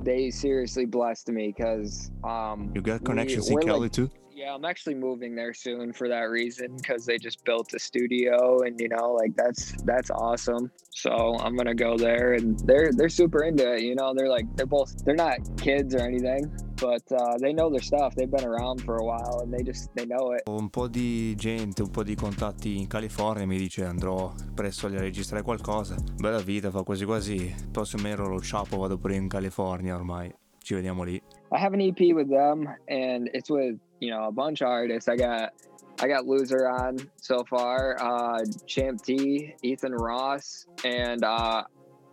they 0.03 0.29
seriously 0.29 0.85
blessed 0.85 1.29
me 1.29 1.47
because 1.55 2.11
um, 2.23 2.71
You 2.75 2.81
got 2.81 3.01
we- 3.01 3.05
connections 3.05 3.49
in 3.49 3.55
we're, 3.55 3.61
like, 3.61 3.71
Cali 3.71 3.89
too? 3.89 4.09
Yeah, 4.39 4.55
I'm 4.55 4.63
actually 4.63 4.95
moving 4.95 5.35
there 5.35 5.53
soon 5.53 5.91
for 5.91 6.07
that 6.07 6.29
reason 6.29 6.77
because 6.77 7.05
they 7.05 7.17
just 7.17 7.43
built 7.43 7.73
a 7.73 7.79
studio 7.79 8.61
and 8.61 8.79
you 8.79 8.87
know 8.87 9.11
like 9.11 9.35
that's 9.35 9.73
that's 9.83 10.09
awesome. 10.09 10.71
So 10.91 11.35
I'm 11.41 11.57
gonna 11.57 11.75
go 11.75 11.97
there 11.97 12.35
and 12.35 12.57
they're 12.59 12.91
they're 12.93 13.09
super 13.09 13.43
into 13.43 13.69
it. 13.69 13.81
You 13.81 13.95
know 13.95 14.13
they're 14.13 14.29
like 14.29 14.45
they're 14.55 14.65
both 14.65 15.03
they're 15.03 15.13
not 15.13 15.39
kids 15.57 15.93
or 15.93 15.99
anything, 16.07 16.49
but 16.79 17.03
uh, 17.11 17.37
they 17.41 17.51
know 17.51 17.69
their 17.69 17.81
stuff. 17.81 18.15
They've 18.15 18.31
been 18.31 18.45
around 18.45 18.81
for 18.81 18.95
a 18.95 19.03
while 19.03 19.41
and 19.43 19.53
they 19.53 19.61
just 19.61 19.93
they 19.93 20.05
know 20.05 20.31
it. 20.31 20.43
Un 20.47 20.69
po' 20.69 20.87
di 20.87 21.35
gente, 21.35 21.81
un 21.81 21.91
po' 21.91 22.03
di 22.03 22.15
contatti 22.15 22.77
in 22.77 22.87
California 22.87 23.45
mi 23.45 23.57
dice 23.57 23.83
andrò 23.83 24.33
presto 24.55 24.87
a 24.87 24.91
registrare 24.91 25.43
qualcosa. 25.43 25.97
Bella 26.15 26.39
vita, 26.39 26.71
fa 26.71 26.83
quasi 26.83 27.03
quasi. 27.03 27.53
Prossimo 27.69 28.03
mero 28.03 28.29
lo 28.29 28.39
ciapo 28.39 28.77
vado 28.77 28.97
pure 28.97 29.15
in 29.15 29.27
California 29.27 29.93
ormai. 29.93 30.33
Ci 30.61 30.75
vediamo 30.75 31.03
lì. 31.03 31.21
I 31.51 31.57
have 31.57 31.73
an 31.73 31.81
EP 31.81 32.13
with 32.13 32.29
them 32.29 32.73
and 32.87 33.27
it's 33.33 33.49
with 33.49 33.77
you 33.99 34.09
know 34.09 34.25
a 34.25 34.31
bunch 34.31 34.61
of 34.61 34.67
artists. 34.67 35.07
I 35.07 35.15
got 35.15 35.53
I 36.01 36.07
got 36.07 36.25
Loser 36.25 36.67
on 36.67 36.97
so 37.17 37.43
far, 37.43 37.97
uh, 37.99 38.43
Champ 38.65 39.01
T, 39.01 39.53
Ethan 39.61 39.93
Ross, 39.93 40.65
and 40.85 41.23
uh, 41.23 41.63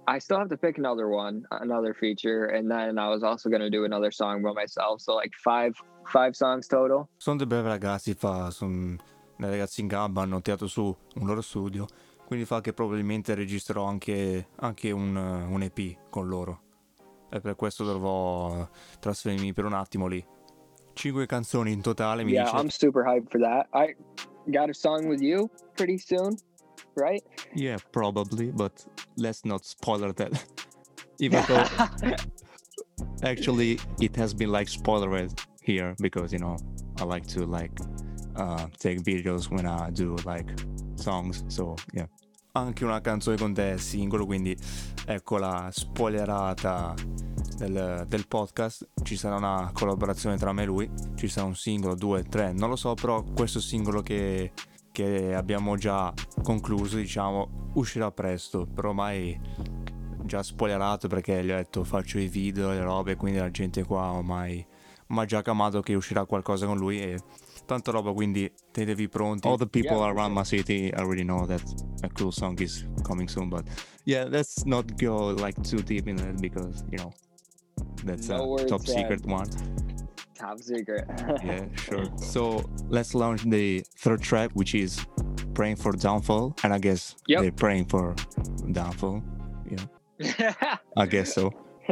I 0.09 0.19
still 0.19 0.39
have 0.39 0.49
to 0.49 0.57
pick 0.57 0.79
another 0.79 1.09
one, 1.09 1.45
another 1.51 1.95
feature, 1.95 2.47
and 2.47 2.71
then 2.71 2.99
I 2.99 3.09
was 3.09 3.23
also 3.23 3.49
gonna 3.49 3.71
do 3.71 3.85
another 3.85 4.11
song 4.11 4.43
by 4.43 4.53
myself. 4.53 5.01
So 5.01 5.15
like 5.15 5.33
five 5.43 5.75
five 6.13 6.35
songs 6.35 6.67
total. 6.67 7.09
Sono 7.17 7.37
dei 7.37 7.47
bravi 7.47 7.69
ragazzi, 7.69 8.15
fa, 8.15 8.51
sono 8.51 8.97
dei 9.37 9.51
ragazzi 9.51 9.81
in 9.81 9.87
gamba, 9.87 10.23
hanno 10.23 10.41
tirato 10.41 10.67
su 10.67 10.85
un 11.15 11.27
loro 11.27 11.41
studio, 11.41 11.87
quindi 12.27 12.45
fa 12.45 12.61
che 12.61 12.73
probabilmente 12.73 13.35
registrerò 13.35 13.85
anche, 13.85 14.49
anche 14.57 14.91
un, 14.91 15.17
un 15.17 15.63
EP 15.63 16.09
con 16.11 16.29
loro. 16.29 16.61
E 17.31 17.41
per 17.41 17.57
questo 17.57 17.85
dovrò 17.85 18.69
trasferirmi 19.01 19.53
per 19.53 19.65
un 19.65 19.75
attimo 19.75 20.07
lì. 20.07 20.25
Cinque 20.97 21.27
canzoni 21.27 21.73
in 21.73 21.83
totale, 21.83 22.25
mi 22.25 22.33
yeah, 22.33 22.45
dice. 22.45 22.55
I'm 22.55 22.71
super 22.71 23.05
hyped 23.05 23.31
for 23.31 23.39
that. 23.41 23.67
I 23.75 23.95
got 24.51 24.71
a 24.71 24.75
song 24.75 25.09
with 25.09 25.21
you 25.21 25.51
pretty 25.77 25.99
soon, 25.99 26.39
right? 26.97 27.23
Yeah, 27.55 27.77
probably, 27.93 28.51
but 28.51 28.73
let's 29.19 29.45
not 29.45 29.67
spoiler 29.67 30.13
that. 30.15 30.33
Even 31.19 31.45
though 31.49 31.65
actually 33.23 33.79
it 34.01 34.17
has 34.17 34.33
been 34.33 34.51
like 34.51 34.69
spoilered 34.69 35.39
here 35.63 35.95
because 36.01 36.33
you 36.33 36.39
know 36.39 36.57
I 36.99 37.05
like 37.05 37.27
to 37.29 37.45
like 37.45 37.79
uh, 38.35 38.67
take 38.79 39.03
videos 39.03 39.51
when 39.51 39.67
I 39.67 39.91
do 39.91 40.17
like 40.25 40.49
songs, 40.95 41.45
so 41.49 41.77
yeah. 41.93 42.07
Anche 42.55 42.87
una 42.87 43.03
canzone 43.03 43.37
con 43.37 43.53
te 43.53 43.75
è 43.75 43.77
singolo, 43.77 44.25
quindi 44.25 44.57
ecco 45.07 45.37
la 45.37 45.69
spoilerata 45.71 46.95
del, 47.57 48.05
del 48.07 48.27
podcast. 48.29 48.89
Ci 49.03 49.17
sarà 49.17 49.37
una 49.37 49.71
collaborazione 49.73 50.37
tra 50.37 50.53
me 50.53 50.63
e 50.63 50.67
lui, 50.67 50.91
ci 51.15 51.29
sarà 51.29 51.47
un 51.47 51.57
singolo, 51.57 51.95
due, 51.95 52.23
tre, 52.25 52.53
non 52.53 52.69
lo 52.69 52.77
so, 52.77 52.95
però 52.95 53.23
questo 53.23 53.61
singolo 53.61 54.03
che, 54.03 54.53
che 54.93 55.35
abbiamo 55.35 55.77
già 55.77 56.13
concluso, 56.43 56.97
diciamo, 56.97 57.71
uscirà 57.75 58.11
presto, 58.13 58.67
però 58.67 58.91
ormai 58.91 59.39
già 60.25 60.43
spoilerato 60.43 61.09
perché 61.09 61.45
gli 61.45 61.51
ho 61.51 61.57
detto 61.57 61.85
faccio 61.85 62.19
i 62.19 62.27
video, 62.29 62.71
le 62.71 62.83
robe, 62.83 63.17
quindi 63.17 63.39
la 63.39 63.51
gente 63.51 63.85
qua 63.85 64.11
ormai 64.13 64.67
mi 65.09 65.21
ha 65.21 65.25
già 65.25 65.41
camato 65.41 65.81
che 65.83 65.95
uscirà 65.95 66.25
qualcosa 66.25 66.67
con 66.67 66.77
lui 66.77 67.01
e 67.01 67.19
tanta 67.65 67.93
roba, 67.93 68.13
quindi 68.13 68.53
tenevi 68.73 69.09
pronti. 69.09 69.47
All 69.47 69.57
the 69.57 69.67
people 69.69 69.99
Yeah, 69.99 70.07
around 70.11 70.33
sure. 70.33 70.41
my 70.41 70.45
city 70.45 70.93
already 70.97 71.23
know 71.23 71.47
that 71.47 71.63
a 72.03 72.09
cool 72.09 72.33
song 72.33 72.59
is 72.61 72.89
coming 73.03 73.29
soon, 73.29 73.49
but 73.49 73.65
yeah, 74.05 74.25
let's 74.29 74.65
not 74.65 74.85
go 75.01 75.33
like 75.33 75.61
too 75.63 75.81
deep 75.83 76.09
in 76.09 76.19
it 76.19 76.41
because, 76.41 76.85
you 76.91 76.99
know, 76.99 77.13
that's 78.05 78.29
No 78.29 78.57
a 78.57 78.65
top 78.67 78.87
said. 78.87 78.97
secret 78.97 79.25
one. 79.27 79.49
Top 80.35 80.61
secret. 80.61 81.05
Yeah, 81.45 81.65
sure. 81.77 82.05
So 82.19 82.63
let's 82.89 83.15
launch 83.15 83.43
the 83.45 83.85
third 83.99 84.21
track, 84.23 84.51
which 84.55 84.75
is 84.75 85.05
Praying 85.55 85.77
for 85.77 85.93
Downfall. 85.93 86.55
And 86.63 86.73
I 86.75 86.79
guess 86.79 87.17
Yep. 87.29 87.41
they're 87.41 87.53
praying 87.53 87.87
for 87.87 88.15
downfall. 88.73 89.23
Yeah, 89.71 90.53
I 90.97 91.07
guess 91.07 91.35
so. 91.35 91.51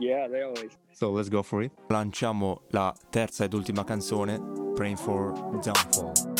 yeah, 0.00 0.26
they 0.28 0.42
always. 0.42 0.72
So 0.92 1.12
let's 1.12 1.28
go 1.28 1.42
for 1.42 1.62
it. 1.62 1.70
Lanciamo 1.88 2.62
la 2.72 2.92
terza 3.12 3.44
ed 3.44 3.54
ultima 3.54 3.84
canzone, 3.84 4.38
Praying 4.76 4.96
for 4.96 5.32
Downfall. 5.62 6.33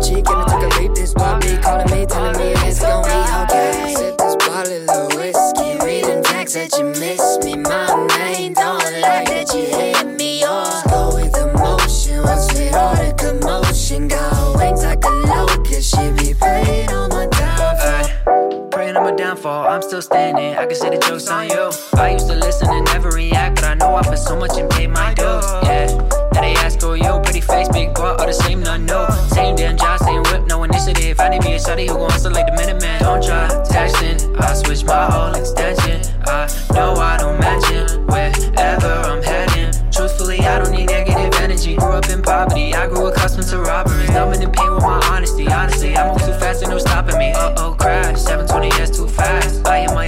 Cheek, 0.00 0.28
and 0.28 0.38
I 0.38 0.44
took 0.48 0.62
a 0.62 0.80
leap. 0.80 0.94
This 0.94 1.14
puppy 1.14 1.56
calling 1.58 1.90
me, 1.90 2.06
telling 2.06 2.38
me 2.38 2.52
it's 2.66 2.80
gonna 2.80 3.06
be 3.06 3.54
okay. 3.54 3.94
Sip 3.94 4.16
this 4.18 4.36
bottle 4.36 4.90
of 4.90 5.14
whiskey, 5.14 5.78
reading 5.84 6.22
texts 6.22 6.54
that 6.56 6.78
you 6.78 6.86
miss 6.86 7.38
me. 7.44 7.56
My 7.56 8.06
main 8.18 8.54
don't 8.54 8.82
like 9.00 9.26
that 9.28 9.52
you 9.54 9.64
hit 9.64 10.18
me 10.18 10.44
off. 10.44 10.84
Go 10.90 11.14
with 11.14 11.36
emotion, 11.36 12.22
what's 12.22 12.52
with 12.54 12.74
all 12.74 12.94
the 12.96 13.14
commotion? 13.16 14.08
Got 14.08 14.58
wings 14.58 14.84
like 14.84 15.04
a 15.04 15.08
locust, 15.08 15.94
she 15.94 16.10
be 16.12 16.34
praying 16.34 16.90
on 16.90 17.08
my 17.10 17.26
downfall. 17.26 18.68
Praying 18.70 18.96
on 18.96 19.04
my 19.04 19.12
downfall, 19.12 19.68
I'm 19.68 19.82
still 19.82 20.02
standing. 20.02 20.56
I 20.56 20.66
can 20.66 20.74
say 20.74 20.90
the 20.90 20.98
joke's 20.98 21.28
on 21.28 21.48
you. 21.48 21.70
I 21.94 22.12
used 22.12 22.28
to 22.28 22.34
listen 22.34 22.68
and 22.70 22.84
never 22.86 23.10
react, 23.10 23.56
but 23.56 23.64
I 23.64 23.74
know 23.74 23.94
I 23.94 24.02
put 24.02 24.18
so 24.18 24.36
much 24.36 24.56
and 24.58 24.70
paid 24.70 24.88
my 24.88 25.14
dues. 25.14 25.44
Yeah. 25.64 26.19
Now 26.32 26.40
they 26.42 26.54
ask 26.54 26.80
who 26.80 26.94
you, 26.94 27.20
pretty 27.22 27.40
face, 27.40 27.68
big 27.68 27.94
boy, 27.94 28.14
all 28.18 28.26
the 28.26 28.32
same, 28.32 28.62
none 28.62 28.86
new. 28.86 29.06
Same 29.28 29.56
damn 29.56 29.76
job, 29.76 29.98
same 30.00 30.22
whip, 30.24 30.46
no 30.46 30.62
initiative. 30.64 31.18
I 31.20 31.28
need 31.28 31.42
be 31.42 31.52
a 31.52 31.58
shawty 31.58 31.88
who 31.88 31.94
gon' 31.94 32.10
hustle 32.10 32.32
like 32.32 32.46
the 32.46 32.52
Minuteman. 32.52 33.00
Don't 33.00 33.22
try 33.22 33.48
texting, 33.64 34.40
I 34.40 34.54
switch 34.54 34.84
my 34.84 35.10
whole 35.10 35.34
extension. 35.34 36.00
I 36.26 36.46
know 36.72 36.94
I 36.94 37.16
don't 37.18 37.38
match 37.40 37.70
it 37.70 37.98
wherever 38.06 38.92
I'm 39.10 39.22
heading. 39.22 39.72
Truthfully, 39.90 40.40
I 40.40 40.58
don't 40.62 40.72
need 40.72 40.86
negative 40.86 41.34
energy. 41.40 41.76
Grew 41.76 41.92
up 41.92 42.08
in 42.08 42.22
poverty, 42.22 42.74
I 42.74 42.86
grew 42.86 43.06
accustomed 43.06 43.48
to 43.48 43.58
robberies. 43.58 44.10
Numbing 44.10 44.40
the 44.40 44.48
pain 44.48 44.72
with 44.72 44.82
my 44.82 45.00
honesty. 45.10 45.48
Honestly, 45.48 45.96
I 45.96 46.10
move 46.10 46.20
too 46.20 46.32
fast 46.38 46.62
and 46.62 46.70
no 46.70 46.78
stopping 46.78 47.18
me. 47.18 47.32
Uh 47.32 47.54
oh, 47.58 47.74
crash. 47.74 48.18
720 48.18 48.68
is 48.82 48.90
too 48.90 49.08
fast. 49.08 49.66
I 49.66 49.80
hit 49.80 49.90
my 49.94 50.06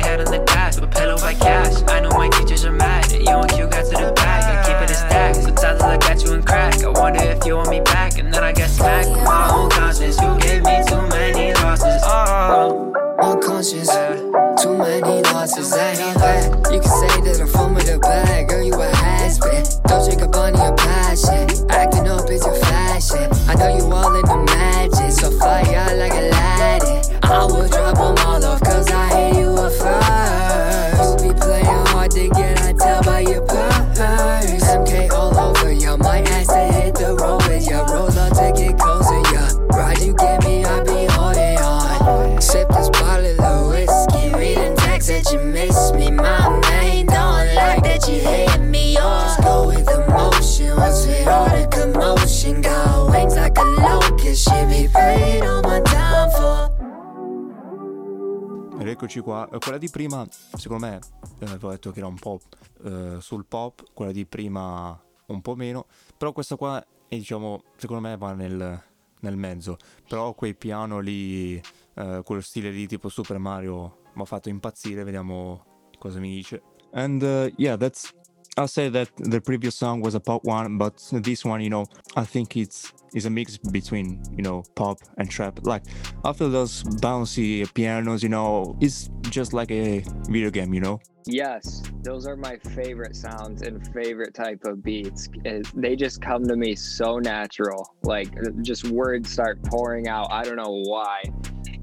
eccoci 59.02 59.18
qua. 59.18 59.48
Eh, 59.50 59.58
Quella 59.58 59.78
di 59.78 59.90
prima, 59.90 60.24
secondo 60.30 60.86
me, 60.86 61.00
eh, 61.40 61.46
avevo 61.46 61.70
detto 61.70 61.90
che 61.90 61.98
era 61.98 62.06
un 62.06 62.18
po' 62.18 62.40
eh, 62.84 63.16
sul 63.18 63.44
pop, 63.46 63.82
quella 63.92 64.12
di 64.12 64.24
prima 64.26 64.96
un 65.26 65.40
po' 65.40 65.56
meno, 65.56 65.86
però 66.16 66.30
questa 66.30 66.54
qua 66.54 66.80
è, 67.08 67.16
diciamo, 67.16 67.64
secondo 67.74 68.06
me 68.06 68.16
va 68.16 68.32
nel, 68.32 68.80
nel 69.18 69.36
mezzo, 69.36 69.76
però 70.08 70.34
quei 70.34 70.54
piano 70.54 71.00
lì, 71.00 71.60
eh, 71.94 72.22
quello 72.24 72.40
stile 72.40 72.70
lì 72.70 72.86
tipo 72.86 73.08
Super 73.08 73.38
Mario 73.38 74.02
mi 74.14 74.22
ha 74.22 74.24
fatto 74.24 74.48
impazzire, 74.48 75.02
vediamo 75.02 75.88
cosa 75.98 76.20
mi 76.20 76.32
dice. 76.36 76.62
And 76.92 77.22
uh, 77.22 77.52
yeah, 77.56 77.76
that's 77.76 78.12
I'll 78.58 78.68
say 78.68 78.90
that 78.90 79.10
the 79.16 79.40
previous 79.40 79.74
song 79.74 80.02
was 80.02 80.14
a 80.14 80.20
pop 80.20 80.44
one, 80.44 80.76
but 80.76 81.02
this 81.10 81.42
one, 81.42 81.62
you 81.62 81.70
know, 81.70 81.86
I 82.16 82.24
think 82.24 82.56
it's 82.56 82.92
is 83.14 83.26
a 83.26 83.30
mix 83.30 83.56
between 83.58 84.22
you 84.36 84.42
know 84.42 84.62
pop 84.74 84.98
and 85.16 85.30
trap. 85.30 85.60
Like 85.62 85.84
I 86.24 86.32
feel 86.32 86.50
those 86.50 86.82
bouncy 86.82 87.72
pianos, 87.72 88.22
you 88.22 88.28
know, 88.28 88.76
it's 88.80 89.08
just 89.30 89.54
like 89.54 89.70
a 89.70 90.04
video 90.28 90.50
game, 90.50 90.74
you 90.74 90.80
know. 90.80 91.00
Yes, 91.24 91.82
those 92.02 92.26
are 92.26 92.36
my 92.36 92.56
favorite 92.74 93.14
sounds 93.14 93.62
and 93.62 93.86
favorite 93.94 94.34
type 94.34 94.64
of 94.64 94.82
beats. 94.82 95.28
Eh, 95.44 95.62
they 95.74 95.94
just 95.94 96.20
come 96.20 96.46
to 96.48 96.56
me 96.56 96.74
so 96.74 97.18
natural. 97.18 97.94
Like 98.02 98.28
just 98.60 98.88
words 98.88 99.30
start 99.30 99.62
pouring 99.62 100.08
out. 100.08 100.30
I 100.30 100.42
don't 100.42 100.56
know 100.56 100.82
why, 100.84 101.22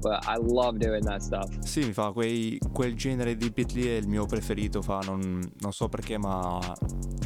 but 0.00 0.24
I 0.26 0.36
love 0.40 0.78
doing 0.78 1.04
that 1.04 1.20
stuff. 1.20 1.58
Sì, 1.60 1.84
mi 1.86 1.92
fa 1.92 2.12
quei, 2.12 2.58
quel 2.72 2.94
genere 2.94 3.36
di 3.36 3.50
beat 3.50 3.72
lì 3.72 3.86
è 3.86 3.96
il 3.96 4.08
mio 4.08 4.26
preferito, 4.26 4.82
fa 4.82 5.00
non, 5.04 5.40
non 5.60 5.72
so 5.72 5.88
perché, 5.88 6.18
ma 6.18 6.58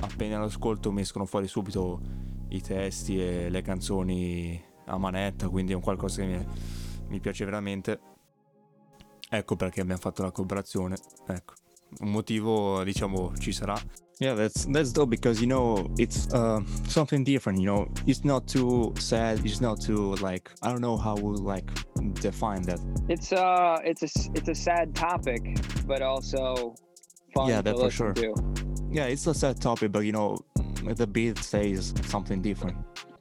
appena 0.01 0.39
lo 0.39 0.45
ascolto 0.45 0.93
mi 0.93 1.01
escono 1.01 1.25
fuori 1.25 1.47
subito 1.49 2.01
i 2.49 2.61
testi 2.61 3.21
e 3.21 3.49
le 3.49 3.63
canzoni 3.63 4.63
a 4.87 4.99
manetta, 4.99 5.49
quindi 5.49 5.73
è 5.73 5.75
un 5.75 5.83
qualcosa 5.83 6.23
che 6.23 6.27
mi, 6.27 6.47
mi 7.09 7.21
piace 7.21 7.45
veramente. 7.45 8.01
Ecco 9.31 9.57
perché 9.57 9.81
abbiamo 9.81 10.01
fatto 10.01 10.23
la 10.23 10.31
collaborazione, 10.31 10.97
ecco. 11.27 11.55
Un 12.01 12.11
motivo, 12.11 12.83
diciamo, 12.83 13.37
ci 13.39 13.53
sarà. 13.53 13.75
Yeah, 14.20 14.35
that's 14.35 14.64
that's 14.66 14.92
dope 14.92 15.11
because 15.11 15.40
you 15.40 15.46
know 15.46 15.90
it's 15.98 16.33
uh, 16.33 16.61
something 16.87 17.24
different. 17.24 17.61
You 17.61 17.66
know, 17.66 17.88
it's 18.07 18.24
not 18.24 18.46
too 18.46 18.94
sad. 18.98 19.44
It's 19.44 19.61
not 19.61 19.81
too 19.81 20.14
like 20.16 20.50
I 20.62 20.70
don't 20.70 20.81
know 20.81 20.96
how 20.96 21.16
we'll 21.16 21.37
like 21.37 21.68
define 22.14 22.62
that. 22.62 22.79
It's 23.09 23.33
uh, 23.33 23.81
it's 23.85 24.03
a 24.03 24.31
it's 24.35 24.48
a 24.48 24.55
sad 24.55 24.94
topic, 24.94 25.42
but 25.87 26.00
also 26.03 26.77
fun 27.35 27.48
Yeah, 27.48 27.61
that 27.62 27.77
for 27.77 27.90
sure. 27.90 28.12
to. 28.14 28.35
Yeah, 28.90 29.07
it's 29.07 29.27
a 29.27 29.35
sad 29.35 29.61
topic, 29.61 29.90
but 29.90 30.00
you 30.00 30.12
know, 30.12 30.38
the 30.85 31.07
beat 31.07 31.38
says 31.38 31.92
something 32.07 32.40
different. 32.40 32.77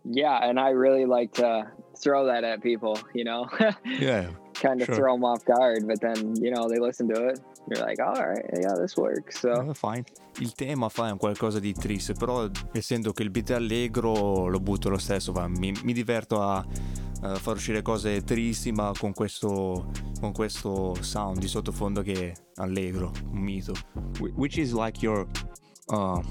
Yeah, 0.05 0.37
and 0.47 0.59
I 0.59 0.69
really 0.69 1.05
like 1.05 1.33
to 1.33 1.71
throw 1.97 2.25
that 2.27 2.43
at 2.43 2.61
people. 2.61 2.99
You 3.15 3.23
know, 3.23 3.49
Yeah, 3.85 4.29
kind 4.53 4.79
of 4.81 4.85
Sure. 4.85 4.95
throw 4.95 5.13
them 5.13 5.23
off 5.23 5.43
guard, 5.45 5.85
but 5.85 5.99
then 5.99 6.33
you 6.41 6.51
know 6.51 6.67
they 6.67 6.79
listen 6.79 7.07
to 7.07 7.27
it. 7.29 7.41
You're 7.69 7.83
like, 7.85 8.01
all 8.01 8.13
right, 8.13 8.43
yeah, 8.59 8.73
this 8.75 8.95
works. 8.97 9.39
So 9.39 9.51
Eh, 9.69 9.73
fine. 9.73 10.03
Il 10.39 10.53
tema 10.53 10.89
fa 10.89 11.07
è 11.07 11.11
un 11.11 11.17
qualcosa 11.17 11.59
di 11.59 11.73
triste, 11.73 12.13
però 12.13 12.49
essendo 12.73 13.11
che 13.13 13.23
il 13.23 13.29
beat 13.29 13.51
è 13.51 13.53
allegro 13.55 14.47
lo 14.47 14.59
butto 14.59 14.89
lo 14.89 14.97
stesso, 14.97 15.31
va. 15.31 15.47
Mi, 15.47 15.71
mi 15.83 15.93
diverto 15.93 16.41
a, 16.41 16.65
a 17.21 17.35
far 17.35 17.55
uscire 17.55 17.81
cose 17.81 18.23
tristi 18.23 18.71
ma 18.71 18.91
con 18.97 19.13
questo, 19.13 19.89
con 20.19 20.31
questo 20.33 20.95
sound 21.01 21.37
di 21.37 21.47
sottofondo 21.47 22.01
che 22.01 22.31
è 22.31 22.33
allegro, 22.55 23.11
un 23.31 23.39
mito. 23.39 23.73
Wh- 24.19 24.33
Which 24.35 24.57
is 24.57 24.73
like 24.73 24.99
your, 25.05 25.25
uh, 25.89 26.21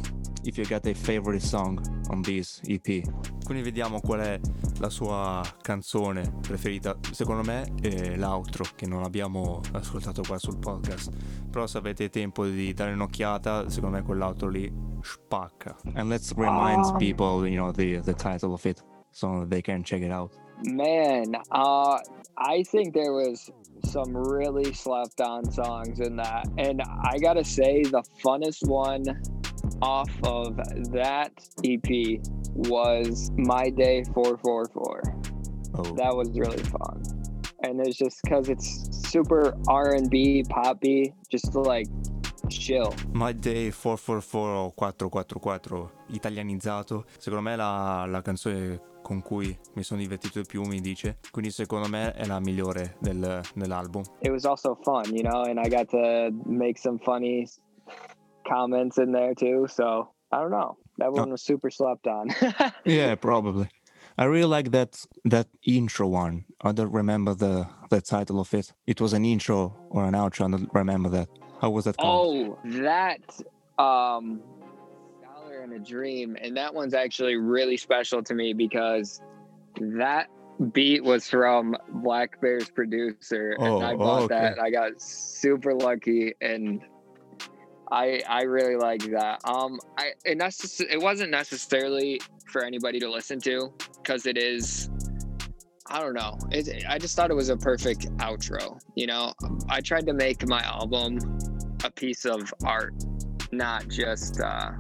if 0.45 0.57
you 0.57 0.65
got 0.67 0.87
a 0.87 0.95
favorite 0.95 1.43
song 1.43 1.81
on 2.11 2.23
this 2.23 2.61
EP. 2.67 3.03
Quindi 3.45 3.63
vediamo 3.63 4.01
qual 4.01 4.21
è 4.21 4.41
la 4.79 4.89
sua 4.89 5.43
canzone 5.61 6.39
preferita. 6.41 6.97
Secondo 7.11 7.43
me 7.43 7.73
è 7.81 8.17
l'outro 8.17 8.65
che 8.75 8.87
non 8.87 9.03
abbiamo 9.03 9.61
ascoltato 9.73 10.23
qua 10.23 10.39
sul 10.39 10.59
podcast. 10.59 11.11
Però 11.51 11.67
se 11.67 11.79
avete 11.79 12.09
tempo 12.09 12.47
di 12.47 12.73
dare 12.73 12.93
un'occhiata, 12.93 13.69
secondo 13.69 13.97
me 13.97 14.03
quell'outro 14.03 14.49
lì 14.49 14.73
spacca. 15.03 15.77
And 15.95 16.09
let's 16.09 16.33
remind 16.35 16.97
people, 16.99 17.47
you 17.49 17.57
know, 17.57 17.73
the, 17.73 18.01
the 18.01 18.15
title 18.15 18.53
of 18.53 18.65
it 18.65 18.83
so 19.11 19.45
they 19.47 19.61
can 19.61 19.83
check 19.83 20.03
it 20.03 20.11
out. 20.11 20.33
Man, 20.65 21.35
uh, 21.51 21.99
I 22.37 22.63
think 22.65 22.95
there 22.95 23.13
was 23.13 23.51
some 23.85 24.17
really 24.17 24.73
slept 24.73 25.21
on 25.21 25.51
songs 25.51 26.01
in 26.01 26.17
that. 26.17 26.49
And 26.59 26.83
I 26.83 27.19
gotta 27.19 27.45
say, 27.45 27.83
the 27.83 28.03
funnest 28.25 28.67
one 28.67 29.23
off 29.81 30.11
of 30.25 30.57
that 30.93 31.33
EP 31.65 32.21
was 32.55 33.31
My 33.37 33.71
Day 33.71 34.05
444. 34.15 35.03
Oh, 35.75 35.83
That 35.97 36.15
was 36.15 36.31
really 36.31 36.63
fun. 36.65 37.03
And 37.63 37.81
it's 37.81 37.97
just 37.97 38.21
because 38.23 38.49
it's 38.49 39.09
super 39.09 39.55
R&B, 39.69 40.45
poppy, 40.49 41.15
just 41.29 41.55
like 41.55 41.87
chill. 42.49 42.95
My 43.13 43.33
Day 43.33 43.71
444 43.71 44.51
o 44.55 44.73
444 44.77 45.91
italianizzato, 46.11 47.05
secondo 47.19 47.43
me 47.43 47.57
la, 47.57 48.05
la 48.05 48.21
canzone 48.21 48.81
con 49.03 49.23
cui 49.23 49.57
mi 49.75 49.83
sono 49.83 50.01
divertito 50.01 50.41
di 50.41 50.47
più, 50.47 50.63
mi 50.63 50.81
dice. 50.81 51.19
Quindi 51.31 51.51
secondo 51.51 51.89
me 51.89 52.13
è 52.13 52.25
la 52.27 52.41
migliore 52.41 52.97
del- 53.01 53.43
dell'album. 53.55 54.03
It 54.21 54.31
was 54.31 54.45
also 54.45 54.77
fun, 54.83 55.05
you 55.15 55.23
know, 55.23 55.43
and 55.43 55.59
I 55.59 55.69
got 55.69 55.89
to 55.91 56.31
make 56.47 56.79
some 56.79 56.99
funny 56.99 57.47
comments 58.49 58.97
in 58.99 59.13
there 59.13 59.35
too. 59.35 59.67
So 59.67 60.15
I 60.31 60.39
don't 60.39 60.51
know. 60.51 60.77
That 60.99 61.11
one 61.13 61.31
was 61.31 61.43
super 61.43 61.71
slept 61.71 62.07
on. 62.07 62.29
Yeah, 62.85 63.15
probably. 63.17 63.69
I 64.19 64.25
really 64.25 64.49
like 64.49 64.71
that 64.73 65.07
that 65.25 65.47
intro 65.63 66.07
one. 66.07 66.45
I 66.61 66.73
don't 66.73 66.93
remember 66.93 67.35
the 67.35 67.67
the 67.89 68.01
title 68.01 68.41
of 68.41 68.53
it. 68.55 68.73
It 68.87 69.01
was 69.01 69.15
an 69.15 69.25
intro 69.25 69.75
or 69.91 70.05
an 70.05 70.15
outro. 70.15 70.47
I 70.47 70.51
don't 70.51 70.69
remember 70.75 71.09
that. 71.11 71.29
How 71.61 71.71
was 71.71 71.85
that 71.85 71.97
called? 71.97 72.59
oh, 72.65 72.71
that 72.83 73.21
um 73.79 74.43
In 75.63 75.73
a 75.73 75.79
Dream. 75.79 76.37
And 76.41 76.57
that 76.57 76.75
one's 76.75 76.95
actually 76.95 77.37
really 77.37 77.77
special 77.77 78.23
to 78.25 78.35
me 78.35 78.53
because 78.53 79.21
that 79.77 80.29
beat 80.73 81.05
was 81.05 81.29
from 81.29 81.77
Black 81.89 82.41
Bear's 82.41 82.69
producer. 82.69 83.57
Oh, 83.59 83.77
and 83.77 83.87
I 83.87 83.93
oh, 83.93 83.99
bought 83.99 84.23
okay. 84.23 84.35
that. 84.35 84.61
I 84.61 84.71
got 84.71 85.01
super 85.01 85.75
lucky 85.75 86.35
and 86.41 86.83
I 87.91 88.23
I 88.29 88.43
really 88.43 88.77
like 88.77 89.03
that. 89.13 89.41
Um 89.45 89.79
I 89.99 90.13
it 90.25 90.39
necess- 90.39 90.81
it 90.81 91.01
wasn't 91.01 91.31
necessarily 91.31 92.21
for 92.47 92.65
anybody 92.65 92.99
to 93.01 93.11
listen 93.11 93.41
to 93.43 93.73
because 94.03 94.27
it 94.27 94.37
is 94.37 94.91
I 95.89 96.01
don't 96.01 96.15
know. 96.15 96.39
It, 96.51 96.85
I 96.89 96.99
just 96.99 97.17
thought 97.17 97.31
it 97.31 97.35
was 97.35 97.51
a 97.51 97.57
perfect 97.57 98.07
outro. 98.17 98.81
You 98.95 99.07
know, 99.07 99.35
I 99.69 99.81
tried 99.81 100.07
to 100.07 100.15
make 100.15 100.47
my 100.49 100.63
album 100.63 101.19
a 101.85 101.91
piece 101.91 102.25
of 102.25 102.53
art, 102.65 102.95
not 103.51 103.89
just 103.89 104.41
uh, 104.41 104.73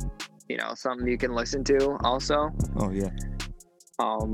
you 0.52 0.58
know 0.62 0.72
something 0.84 1.06
you 1.14 1.18
can 1.24 1.32
listen 1.42 1.60
to. 1.72 1.78
Also, 2.10 2.38
Oh 2.82 2.90
yeah. 2.90 3.10
um, 3.98 4.30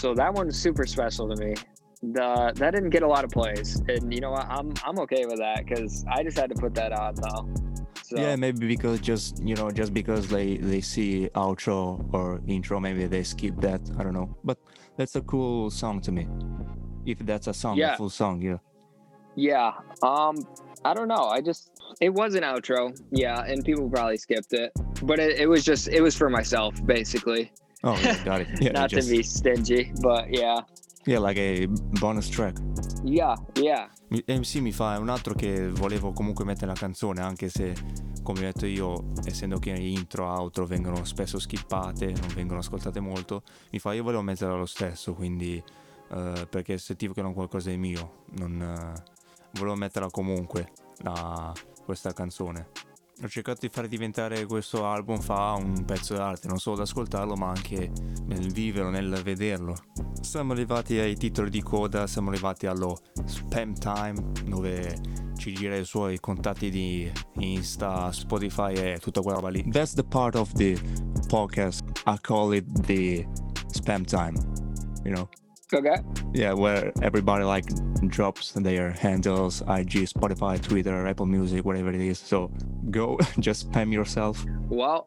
so 0.00 0.06
that 0.20 0.30
one's 0.38 0.56
super 0.66 0.84
special 0.96 1.24
to 1.32 1.36
me. 1.44 1.54
The 2.16 2.52
that 2.60 2.70
didn't 2.74 2.90
get 2.96 3.02
a 3.02 3.10
lot 3.16 3.24
of 3.24 3.30
plays, 3.38 3.68
and 3.88 4.12
you 4.14 4.20
know 4.24 4.32
what? 4.36 4.46
I'm 4.56 4.68
I'm 4.86 4.98
okay 5.04 5.24
with 5.30 5.38
that 5.46 5.58
because 5.66 6.04
I 6.16 6.22
just 6.22 6.36
had 6.40 6.48
to 6.54 6.58
put 6.64 6.72
that 6.80 6.92
on 6.92 7.14
though. 7.24 7.42
So 8.08 8.14
Yeah, 8.24 8.36
maybe 8.36 8.66
because 8.74 9.00
just 9.00 9.42
you 9.50 9.54
know, 9.58 9.68
just 9.80 9.92
because 10.00 10.24
they 10.28 10.48
they 10.72 10.82
see 10.92 11.12
outro 11.44 11.80
or 12.16 12.40
intro, 12.46 12.78
maybe 12.86 13.06
they 13.06 13.24
skip 13.24 13.54
that. 13.66 13.80
I 13.98 14.02
don't 14.04 14.14
know, 14.20 14.28
but 14.44 14.58
that's 14.98 15.16
a 15.16 15.22
cool 15.22 15.70
song 15.70 16.00
to 16.06 16.12
me. 16.12 16.24
If 17.12 17.18
that's 17.30 17.46
a 17.48 17.54
song, 17.62 17.74
Yeah. 17.78 17.94
a 17.94 17.96
full 17.96 18.10
song, 18.10 18.42
yeah. 18.42 18.58
yeah. 19.34 19.72
Um, 20.02 20.34
I 20.84 20.92
don't 20.94 21.08
know. 21.08 21.24
I 21.36 21.40
just 21.40 21.62
it 22.00 22.12
was 22.12 22.34
an 22.34 22.42
outro, 22.42 22.92
yeah, 23.10 23.42
and 23.46 23.64
people 23.64 23.88
probably 23.88 24.16
skipped 24.16 24.52
it, 24.52 24.72
but 25.02 25.18
it, 25.18 25.38
it 25.38 25.46
was 25.48 25.64
just 25.64 25.88
it 25.88 26.00
was 26.02 26.16
for 26.16 26.28
myself 26.30 26.74
basically, 26.84 27.50
Oh, 27.84 27.96
yeah, 28.02 28.16
got 28.24 28.40
it. 28.40 28.48
Yeah, 28.60 28.72
not 28.72 28.90
just, 28.90 29.08
to 29.08 29.14
be 29.16 29.22
stingy, 29.22 29.92
but 30.00 30.28
yeah, 30.30 30.62
yeah, 31.06 31.18
like 31.20 31.38
a 31.38 31.66
bonus 32.00 32.28
track. 32.28 32.56
yeah, 33.04 33.34
yeah. 33.56 33.88
Mi- 34.10 34.22
eh, 34.26 34.40
mi 34.60 34.72
fa 34.72 34.98
un 34.98 35.08
altro 35.08 35.34
che 35.34 35.68
volevo 35.70 36.12
comunque 36.12 36.44
mettere 36.44 36.66
nella 36.66 36.78
canzone, 36.78 37.20
anche 37.20 37.48
se, 37.48 37.74
come 38.22 38.40
ho 38.40 38.42
detto 38.42 38.66
io, 38.66 39.12
essendo 39.24 39.58
che 39.58 39.70
intro, 39.70 40.26
outro 40.26 40.66
vengono 40.66 41.04
spesso 41.04 41.38
skippate, 41.38 42.06
non 42.06 42.28
vengono 42.34 42.60
ascoltate 42.60 43.00
molto, 43.00 43.42
mi 43.70 43.78
fa 43.78 43.92
io 43.94 44.02
volevo 44.02 44.22
metterla 44.22 44.56
lo 44.56 44.66
stesso, 44.66 45.14
quindi 45.14 45.62
eh, 46.10 46.46
perché 46.48 46.78
sentivo 46.78 47.12
che 47.12 47.20
un 47.20 47.34
qualcosa 47.34 47.70
di 47.70 47.76
mio, 47.76 48.24
non, 48.38 48.60
eh, 48.60 49.02
volevo 49.52 49.76
metterla 49.76 50.08
comunque, 50.10 50.72
la- 51.02 51.52
questa 51.88 52.12
canzone. 52.12 52.68
Ho 53.22 53.28
cercato 53.28 53.60
di 53.62 53.70
fare 53.72 53.88
diventare 53.88 54.44
questo 54.44 54.84
album 54.84 55.18
fa 55.20 55.54
un 55.54 55.86
pezzo 55.86 56.14
d'arte, 56.14 56.46
non 56.46 56.58
solo 56.58 56.76
da 56.76 56.82
ascoltarlo, 56.82 57.34
ma 57.34 57.48
anche 57.48 57.90
nel 58.26 58.52
viverlo, 58.52 58.90
nel 58.90 59.22
vederlo. 59.22 59.74
Siamo 60.20 60.52
arrivati 60.52 60.98
ai 60.98 61.16
titoli 61.16 61.48
di 61.48 61.62
coda, 61.62 62.06
siamo 62.06 62.28
arrivati 62.28 62.66
allo 62.66 62.98
spam 63.24 63.72
time, 63.72 64.32
dove 64.44 65.00
ci 65.38 65.54
gira 65.54 65.76
i 65.76 65.84
suoi 65.86 66.20
contatti 66.20 66.68
di 66.68 67.10
Insta, 67.38 68.12
Spotify 68.12 68.74
e 68.74 68.98
tutta 69.00 69.22
quella 69.22 69.38
roba 69.38 69.48
lì. 69.48 69.66
That's 69.70 69.94
the 69.94 70.04
part 70.04 70.34
of 70.34 70.52
the 70.52 70.78
podcast. 71.28 72.02
I 72.04 72.18
call 72.20 72.52
it 72.52 72.66
the 72.82 73.26
spam 73.72 74.04
time. 74.04 74.36
You 75.04 75.14
know? 75.14 75.47
Okay. 75.72 75.96
Yeah, 76.32 76.54
where 76.54 76.92
everybody 77.02 77.44
like 77.44 77.66
drops 78.08 78.52
their 78.52 78.90
handles, 78.90 79.60
IG, 79.62 80.08
Spotify, 80.08 80.60
Twitter, 80.62 81.06
Apple 81.06 81.26
Music, 81.26 81.64
whatever 81.64 81.90
it 81.90 82.00
is. 82.00 82.18
So 82.18 82.50
go, 82.90 83.18
just 83.38 83.70
spam 83.70 83.92
yourself. 83.92 84.44
Well, 84.68 85.06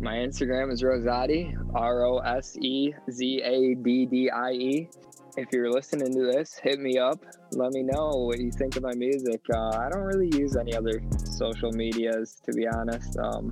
My 0.00 0.14
Instagram 0.16 0.72
is 0.72 0.82
Rosati, 0.82 1.54
R 1.74 2.04
O 2.04 2.18
S 2.18 2.56
E 2.60 2.92
Z 3.10 3.42
A 3.44 3.74
D 3.76 4.06
D 4.06 4.28
I 4.30 4.50
E. 4.50 4.88
If 5.36 5.48
you're 5.52 5.70
listening 5.70 6.12
to 6.14 6.32
this, 6.32 6.54
hit 6.62 6.78
me 6.80 6.98
up. 6.98 7.20
Let 7.52 7.72
me 7.72 7.82
know 7.82 8.08
what 8.26 8.38
you 8.40 8.50
think 8.52 8.76
of 8.76 8.82
my 8.82 8.94
music. 8.94 9.40
Uh, 9.52 9.68
I 9.78 9.88
don't 9.90 10.02
really 10.02 10.30
use 10.36 10.56
any 10.56 10.74
other 10.76 11.02
social 11.24 11.72
medias, 11.72 12.40
to 12.44 12.52
be 12.52 12.66
honest. 12.68 13.16
Um, 13.18 13.50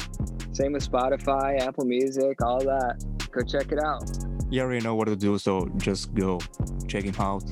same 0.53 0.72
with 0.74 0.88
Spotify, 0.88 1.61
Apple 1.61 1.84
Music, 1.84 2.40
all 2.42 2.61
that. 2.61 3.03
Go 3.32 3.40
check 3.42 3.72
it 3.72 3.78
out. 3.82 4.05
You 4.53 4.61
already 4.61 4.84
know 4.84 4.94
what 4.94 5.09
to 5.09 5.16
do, 5.16 5.38
so 5.38 5.66
just 5.78 6.12
go 6.12 6.38
check 6.86 7.05
him 7.05 7.14
out. 7.18 7.42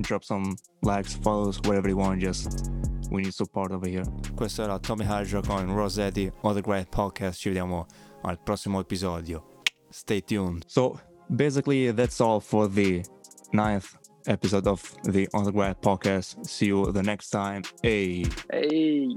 Drop 0.00 0.24
some 0.24 0.56
likes, 0.80 1.12
follows, 1.12 1.60
whatever 1.64 1.86
you 1.86 1.98
want. 1.98 2.22
Just 2.22 2.70
we 3.10 3.20
need 3.20 3.34
support 3.34 3.72
over 3.72 3.86
here. 3.86 4.04
Questo 4.34 4.64
era 4.64 4.78
Tommy 4.78 5.04
Hydra 5.04 5.42
con 5.42 5.70
Rossetti 5.70 6.32
on 6.42 6.54
the 6.54 6.62
Grind 6.62 6.90
Podcast. 6.90 7.40
Ci 7.40 7.50
vediamo 7.50 7.86
al 8.24 8.38
prossimo 8.38 8.80
episodio. 8.80 9.44
Stay 9.90 10.22
tuned. 10.22 10.64
So 10.66 10.98
basically, 11.28 11.92
that's 11.92 12.22
all 12.22 12.40
for 12.40 12.68
the 12.68 13.04
ninth 13.52 13.94
episode 14.26 14.66
of 14.66 14.82
the 15.04 15.28
On 15.34 15.44
the 15.44 15.52
Grind 15.52 15.82
podcast. 15.82 16.46
See 16.46 16.68
you 16.68 16.90
the 16.90 17.02
next 17.02 17.28
time. 17.28 17.64
Hey. 17.82 18.24
Hey. 18.50 19.14